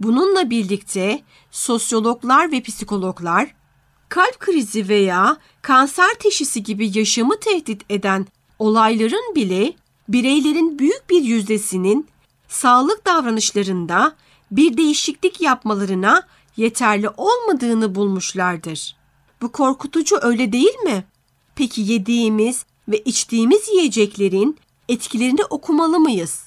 Bununla 0.00 0.50
birlikte 0.50 1.22
sosyologlar 1.50 2.52
ve 2.52 2.62
psikologlar 2.62 3.54
kalp 4.08 4.38
krizi 4.38 4.88
veya 4.88 5.36
kanser 5.62 6.14
teşhisi 6.14 6.62
gibi 6.62 6.98
yaşamı 6.98 7.40
tehdit 7.40 7.82
eden 7.90 8.26
olayların 8.58 9.34
bile 9.34 9.72
bireylerin 10.08 10.78
büyük 10.78 11.10
bir 11.10 11.22
yüzdesinin 11.22 12.08
sağlık 12.48 13.06
davranışlarında 13.06 14.16
bir 14.50 14.76
değişiklik 14.76 15.40
yapmalarına 15.40 16.26
yeterli 16.56 17.08
olmadığını 17.16 17.94
bulmuşlardır. 17.94 18.96
Bu 19.42 19.52
korkutucu 19.52 20.18
öyle 20.22 20.52
değil 20.52 20.74
mi? 20.74 21.04
Peki 21.54 21.80
yediğimiz 21.80 22.66
ve 22.88 22.98
içtiğimiz 22.98 23.68
yiyeceklerin 23.68 24.58
etkilerini 24.88 25.44
okumalı 25.44 26.00
mıyız? 26.00 26.44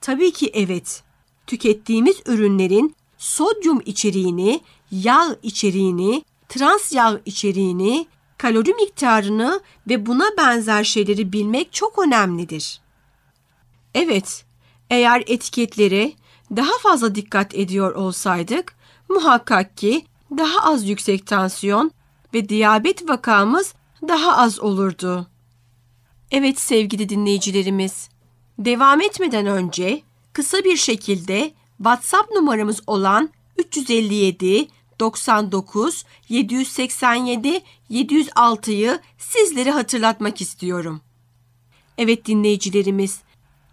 Tabii 0.00 0.32
ki 0.32 0.50
evet. 0.54 1.02
Tükettiğimiz 1.48 2.16
ürünlerin 2.26 2.96
sodyum 3.18 3.82
içeriğini, 3.86 4.60
yağ 4.90 5.36
içeriğini, 5.42 6.24
trans 6.48 6.92
yağ 6.92 7.20
içeriğini, 7.26 8.06
kalori 8.38 8.74
miktarını 8.74 9.60
ve 9.88 10.06
buna 10.06 10.24
benzer 10.38 10.84
şeyleri 10.84 11.32
bilmek 11.32 11.72
çok 11.72 11.98
önemlidir. 11.98 12.80
Evet, 13.94 14.44
eğer 14.90 15.24
etiketlere 15.26 16.12
daha 16.56 16.78
fazla 16.82 17.14
dikkat 17.14 17.54
ediyor 17.54 17.94
olsaydık, 17.94 18.74
muhakkak 19.08 19.76
ki 19.76 20.06
daha 20.30 20.72
az 20.72 20.88
yüksek 20.88 21.26
tansiyon 21.26 21.90
ve 22.34 22.48
diyabet 22.48 23.08
vakamız 23.08 23.74
daha 24.08 24.36
az 24.36 24.60
olurdu. 24.60 25.26
Evet 26.30 26.60
sevgili 26.60 27.08
dinleyicilerimiz, 27.08 28.08
devam 28.58 29.00
etmeden 29.00 29.46
önce 29.46 30.02
kısa 30.38 30.64
bir 30.64 30.76
şekilde 30.76 31.52
WhatsApp 31.76 32.30
numaramız 32.32 32.80
olan 32.86 33.30
357 33.56 34.68
99 35.00 36.04
787 36.28 37.60
706'yı 37.90 39.00
sizlere 39.18 39.70
hatırlatmak 39.70 40.40
istiyorum. 40.40 41.00
Evet 41.98 42.26
dinleyicilerimiz, 42.26 43.20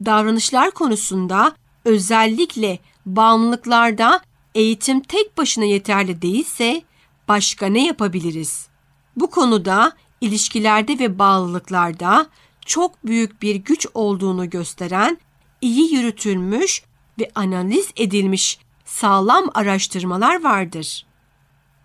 davranışlar 0.06 0.72
konusunda 0.72 1.56
özellikle 1.86 2.80
bağımlılıklarda 3.06 4.22
eğitim 4.56 5.00
tek 5.00 5.38
başına 5.38 5.66
yeterli 5.66 6.22
değilse 6.22 6.82
başka 7.28 7.66
ne 7.66 7.86
yapabiliriz? 7.86 8.68
Bu 9.16 9.30
konuda 9.30 9.94
ilişkilerde 10.22 11.00
ve 11.00 11.20
bağlılıklarda 11.20 12.28
çok 12.66 13.06
büyük 13.06 13.42
bir 13.42 13.56
güç 13.56 13.88
olduğunu 13.94 14.50
gösteren 14.50 15.18
iyi 15.62 15.94
yürütülmüş 15.94 16.84
ve 17.20 17.32
analiz 17.36 17.92
edilmiş 17.96 18.60
sağlam 18.86 19.50
araştırmalar 19.54 20.44
vardır. 20.44 21.06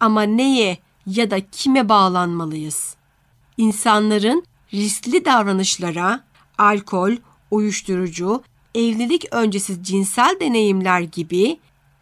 Ama 0.01 0.23
neye 0.23 0.79
ya 1.07 1.31
da 1.31 1.51
kime 1.51 1.89
bağlanmalıyız? 1.89 2.95
İnsanların 3.57 4.45
riskli 4.75 5.25
davranışlara, 5.25 6.25
alkol, 6.59 7.13
uyuşturucu, 7.51 8.43
evlilik 8.75 9.25
öncesi 9.33 9.83
cinsel 9.83 10.37
deneyimler 10.41 11.01
gibi 11.01 11.59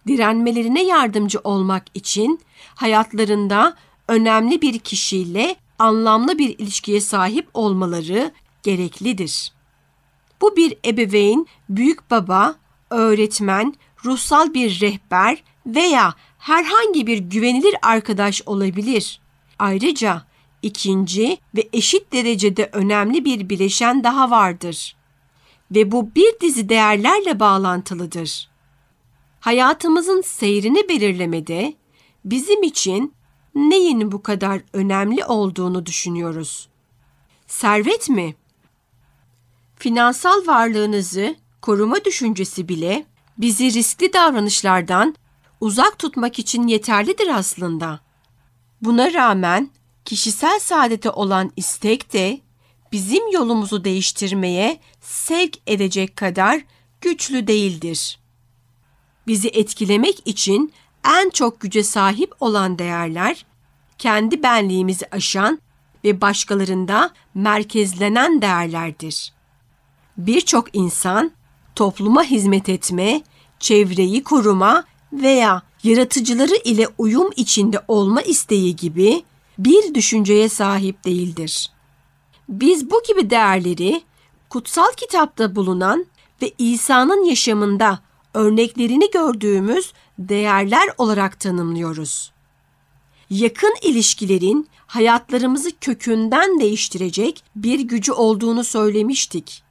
direnmelerine 0.06 0.84
yardımcı 0.84 1.38
olmak 1.44 1.84
için 1.94 2.40
hayatlarında 2.74 3.76
önemli 4.08 4.62
bir 4.62 4.78
kişiyle 4.78 5.56
anlamlı 5.78 6.38
bir 6.38 6.58
ilişkiye 6.58 7.00
sahip 7.00 7.48
olmaları 7.54 8.32
gereklidir. 8.62 9.52
Bu 10.40 10.56
bir 10.56 10.76
ebeveyn, 10.86 11.46
büyük 11.68 12.10
baba, 12.10 12.54
öğretmen, 12.90 13.74
ruhsal 14.04 14.54
bir 14.54 14.80
rehber 14.80 15.42
veya 15.66 16.14
herhangi 16.38 17.06
bir 17.06 17.18
güvenilir 17.18 17.74
arkadaş 17.82 18.42
olabilir. 18.46 19.20
Ayrıca 19.58 20.22
ikinci 20.62 21.38
ve 21.56 21.68
eşit 21.72 22.12
derecede 22.12 22.70
önemli 22.72 23.24
bir 23.24 23.48
bileşen 23.48 24.04
daha 24.04 24.30
vardır. 24.30 24.96
Ve 25.70 25.92
bu 25.92 26.14
bir 26.14 26.40
dizi 26.40 26.68
değerlerle 26.68 27.40
bağlantılıdır. 27.40 28.48
Hayatımızın 29.40 30.20
seyrini 30.20 30.88
belirlemede 30.88 31.74
bizim 32.24 32.62
için 32.62 33.14
neyin 33.54 34.12
bu 34.12 34.22
kadar 34.22 34.60
önemli 34.72 35.24
olduğunu 35.24 35.86
düşünüyoruz. 35.86 36.68
Servet 37.46 38.08
mi? 38.08 38.34
Finansal 39.78 40.46
varlığınızı 40.46 41.36
koruma 41.62 42.04
düşüncesi 42.04 42.68
bile 42.68 43.06
bizi 43.38 43.72
riskli 43.72 44.12
davranışlardan 44.12 45.14
uzak 45.60 45.98
tutmak 45.98 46.38
için 46.38 46.66
yeterlidir 46.66 47.28
aslında. 47.28 48.00
Buna 48.82 49.12
rağmen 49.12 49.70
kişisel 50.04 50.58
saadete 50.60 51.10
olan 51.10 51.52
istek 51.56 52.12
de 52.12 52.40
bizim 52.92 53.30
yolumuzu 53.32 53.84
değiştirmeye 53.84 54.80
sevk 55.00 55.56
edecek 55.66 56.16
kadar 56.16 56.60
güçlü 57.00 57.46
değildir. 57.46 58.18
Bizi 59.26 59.48
etkilemek 59.48 60.26
için 60.26 60.72
en 61.04 61.30
çok 61.30 61.60
güce 61.60 61.84
sahip 61.84 62.32
olan 62.40 62.78
değerler, 62.78 63.46
kendi 63.98 64.42
benliğimizi 64.42 65.06
aşan 65.10 65.58
ve 66.04 66.20
başkalarında 66.20 67.10
merkezlenen 67.34 68.42
değerlerdir. 68.42 69.37
Birçok 70.18 70.76
insan 70.76 71.30
topluma 71.74 72.24
hizmet 72.24 72.68
etme, 72.68 73.22
çevreyi 73.58 74.24
koruma 74.24 74.84
veya 75.12 75.62
yaratıcıları 75.82 76.56
ile 76.64 76.88
uyum 76.98 77.30
içinde 77.36 77.80
olma 77.88 78.22
isteği 78.22 78.76
gibi 78.76 79.22
bir 79.58 79.94
düşünceye 79.94 80.48
sahip 80.48 81.04
değildir. 81.04 81.70
Biz 82.48 82.90
bu 82.90 83.02
gibi 83.08 83.30
değerleri 83.30 84.02
kutsal 84.50 84.92
kitapta 84.96 85.56
bulunan 85.56 86.06
ve 86.42 86.52
İsa'nın 86.58 87.24
yaşamında 87.24 87.98
örneklerini 88.34 89.10
gördüğümüz 89.10 89.92
değerler 90.18 90.88
olarak 90.98 91.40
tanımlıyoruz. 91.40 92.32
Yakın 93.30 93.74
ilişkilerin 93.82 94.68
hayatlarımızı 94.86 95.70
kökünden 95.80 96.60
değiştirecek 96.60 97.44
bir 97.56 97.80
gücü 97.80 98.12
olduğunu 98.12 98.64
söylemiştik. 98.64 99.67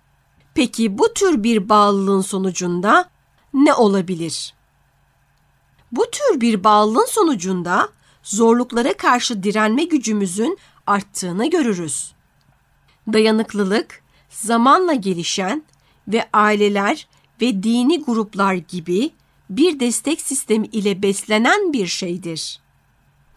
Peki 0.57 0.97
bu 0.97 1.13
tür 1.13 1.43
bir 1.43 1.69
bağlılığın 1.69 2.21
sonucunda 2.21 3.09
ne 3.53 3.73
olabilir? 3.73 4.53
Bu 5.91 6.05
tür 6.11 6.41
bir 6.41 6.63
bağlılığın 6.63 7.05
sonucunda 7.05 7.89
zorluklara 8.23 8.97
karşı 8.97 9.43
direnme 9.43 9.83
gücümüzün 9.83 10.57
arttığını 10.87 11.49
görürüz. 11.49 12.13
Dayanıklılık 13.13 14.03
zamanla 14.29 14.93
gelişen 14.93 15.63
ve 16.07 16.29
aileler 16.33 17.07
ve 17.41 17.63
dini 17.63 18.03
gruplar 18.03 18.53
gibi 18.53 19.11
bir 19.49 19.79
destek 19.79 20.21
sistemi 20.21 20.67
ile 20.67 21.01
beslenen 21.01 21.73
bir 21.73 21.87
şeydir. 21.87 22.59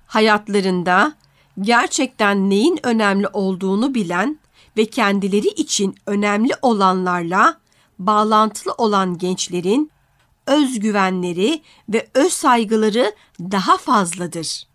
Hayatlarında 0.07 1.13
gerçekten 1.61 2.51
neyin 2.51 2.79
önemli 2.83 3.29
olduğunu 3.29 3.95
bilen 3.95 4.40
ve 4.77 4.87
kendileri 4.87 5.49
için 5.49 5.95
önemli 6.07 6.53
olanlarla 6.63 7.61
bağlantılı 7.99 8.73
olan 8.73 9.19
gençlerin 9.19 9.91
özgüvenleri 10.47 11.63
ve 11.89 12.09
öz 12.15 12.33
saygıları 12.33 13.15
daha 13.41 13.77
fazladır. 13.77 14.67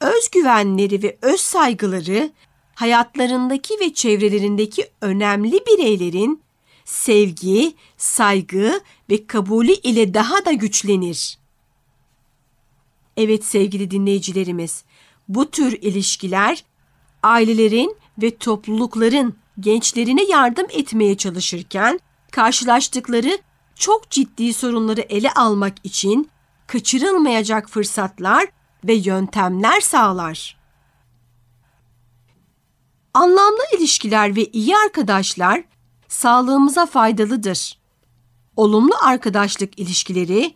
Özgüvenleri 0.00 1.02
ve 1.02 1.18
öz 1.22 1.40
saygıları 1.40 2.32
hayatlarındaki 2.74 3.80
ve 3.80 3.94
çevrelerindeki 3.94 4.90
önemli 5.00 5.52
bireylerin 5.66 6.42
sevgi, 6.84 7.74
saygı 7.96 8.80
ve 9.10 9.26
kabulü 9.26 9.72
ile 9.72 10.14
daha 10.14 10.44
da 10.44 10.52
güçlenir. 10.52 11.38
Evet 13.16 13.44
sevgili 13.44 13.90
dinleyicilerimiz, 13.90 14.84
bu 15.28 15.50
tür 15.50 15.72
ilişkiler 15.72 16.64
ailelerin 17.22 17.96
ve 18.18 18.36
toplulukların 18.36 19.34
gençlerine 19.60 20.24
yardım 20.24 20.66
etmeye 20.70 21.16
çalışırken 21.16 22.00
karşılaştıkları 22.30 23.38
çok 23.74 24.10
ciddi 24.10 24.54
sorunları 24.54 25.00
ele 25.00 25.32
almak 25.32 25.74
için 25.84 26.30
kaçırılmayacak 26.66 27.68
fırsatlar 27.70 28.46
ve 28.84 28.94
yöntemler 28.94 29.80
sağlar. 29.80 30.56
Anlamlı 33.14 33.62
ilişkiler 33.78 34.36
ve 34.36 34.44
iyi 34.44 34.76
arkadaşlar 34.76 35.64
sağlığımıza 36.08 36.86
faydalıdır. 36.86 37.78
Olumlu 38.56 38.94
arkadaşlık 39.02 39.78
ilişkileri, 39.78 40.54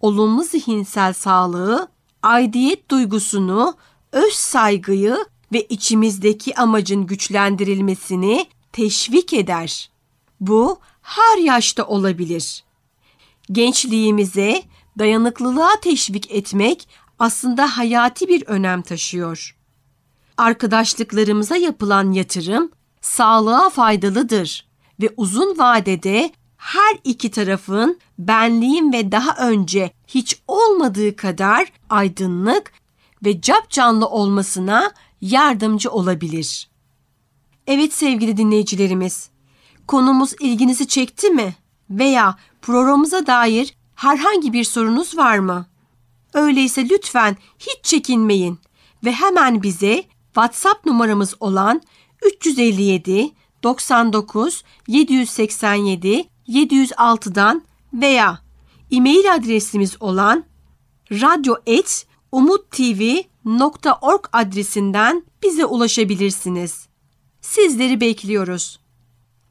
olumlu 0.00 0.44
zihinsel 0.44 1.12
sağlığı, 1.12 1.88
aidiyet 2.22 2.90
duygusunu, 2.90 3.74
öz 4.12 4.32
saygıyı 4.32 5.16
ve 5.52 5.62
içimizdeki 5.62 6.56
amacın 6.56 7.06
güçlendirilmesini 7.06 8.46
teşvik 8.72 9.32
eder. 9.32 9.90
Bu 10.40 10.78
her 11.02 11.38
yaşta 11.38 11.86
olabilir. 11.86 12.64
Gençliğimize 13.52 14.62
dayanıklılığa 14.98 15.80
teşvik 15.82 16.30
etmek 16.30 16.88
aslında 17.18 17.78
hayati 17.78 18.28
bir 18.28 18.46
önem 18.46 18.82
taşıyor. 18.82 19.56
Arkadaşlıklarımıza 20.36 21.56
yapılan 21.56 22.12
yatırım 22.12 22.70
sağlığa 23.00 23.70
faydalıdır 23.70 24.68
ve 25.02 25.14
uzun 25.16 25.58
vadede 25.58 26.30
her 26.56 26.96
iki 27.04 27.30
tarafın 27.30 27.98
benliğin 28.18 28.92
ve 28.92 29.12
daha 29.12 29.48
önce 29.48 29.90
hiç 30.06 30.42
olmadığı 30.48 31.16
kadar 31.16 31.72
aydınlık 31.90 32.72
ve 33.24 33.40
cap 33.40 33.70
canlı 33.70 34.06
olmasına 34.06 34.92
yardımcı 35.20 35.90
olabilir. 35.90 36.70
Evet 37.66 37.94
sevgili 37.94 38.36
dinleyicilerimiz, 38.36 39.30
konumuz 39.86 40.34
ilginizi 40.40 40.88
çekti 40.88 41.30
mi? 41.30 41.54
Veya 41.90 42.36
programımıza 42.62 43.26
dair 43.26 43.74
herhangi 43.94 44.52
bir 44.52 44.64
sorunuz 44.64 45.16
var 45.16 45.38
mı? 45.38 45.66
Öyleyse 46.34 46.88
lütfen 46.88 47.36
hiç 47.58 47.84
çekinmeyin 47.84 48.58
ve 49.04 49.12
hemen 49.12 49.62
bize 49.62 50.04
WhatsApp 50.24 50.86
numaramız 50.86 51.34
olan 51.40 51.82
357 52.22 53.30
99 53.62 54.64
787 54.88 56.24
706'dan 56.48 57.62
veya 57.92 58.38
e-mail 58.90 59.34
adresimiz 59.34 60.02
olan 60.02 60.44
radyo.umutv.org 63.46 64.24
adresinden 64.32 65.22
bize 65.42 65.64
ulaşabilirsiniz. 65.64 66.88
Sizleri 67.40 68.00
bekliyoruz. 68.00 68.80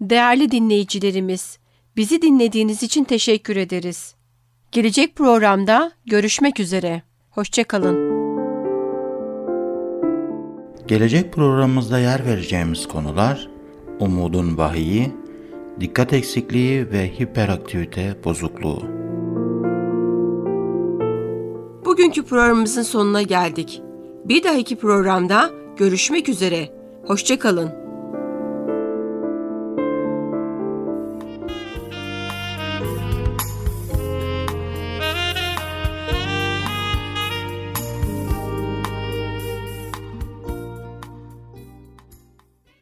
Değerli 0.01 0.51
dinleyicilerimiz, 0.51 1.57
bizi 1.97 2.21
dinlediğiniz 2.21 2.83
için 2.83 3.03
teşekkür 3.03 3.55
ederiz. 3.55 4.15
Gelecek 4.71 5.15
programda 5.15 5.91
görüşmek 6.05 6.59
üzere. 6.59 7.01
Hoşçakalın. 7.29 8.09
Gelecek 10.87 11.33
programımızda 11.33 11.99
yer 11.99 12.25
vereceğimiz 12.25 12.87
konular 12.87 13.49
umudun 13.99 14.57
vahiyi, 14.57 15.11
dikkat 15.79 16.13
eksikliği 16.13 16.91
ve 16.91 17.19
hiperaktivite 17.19 18.15
bozukluğu. 18.23 18.98
Bugünkü 21.85 22.23
programımızın 22.23 22.83
sonuna 22.83 23.21
geldik. 23.21 23.81
Bir 24.25 24.43
dahaki 24.43 24.75
programda 24.75 25.49
görüşmek 25.77 26.29
üzere. 26.29 26.69
Hoşçakalın. 27.07 27.88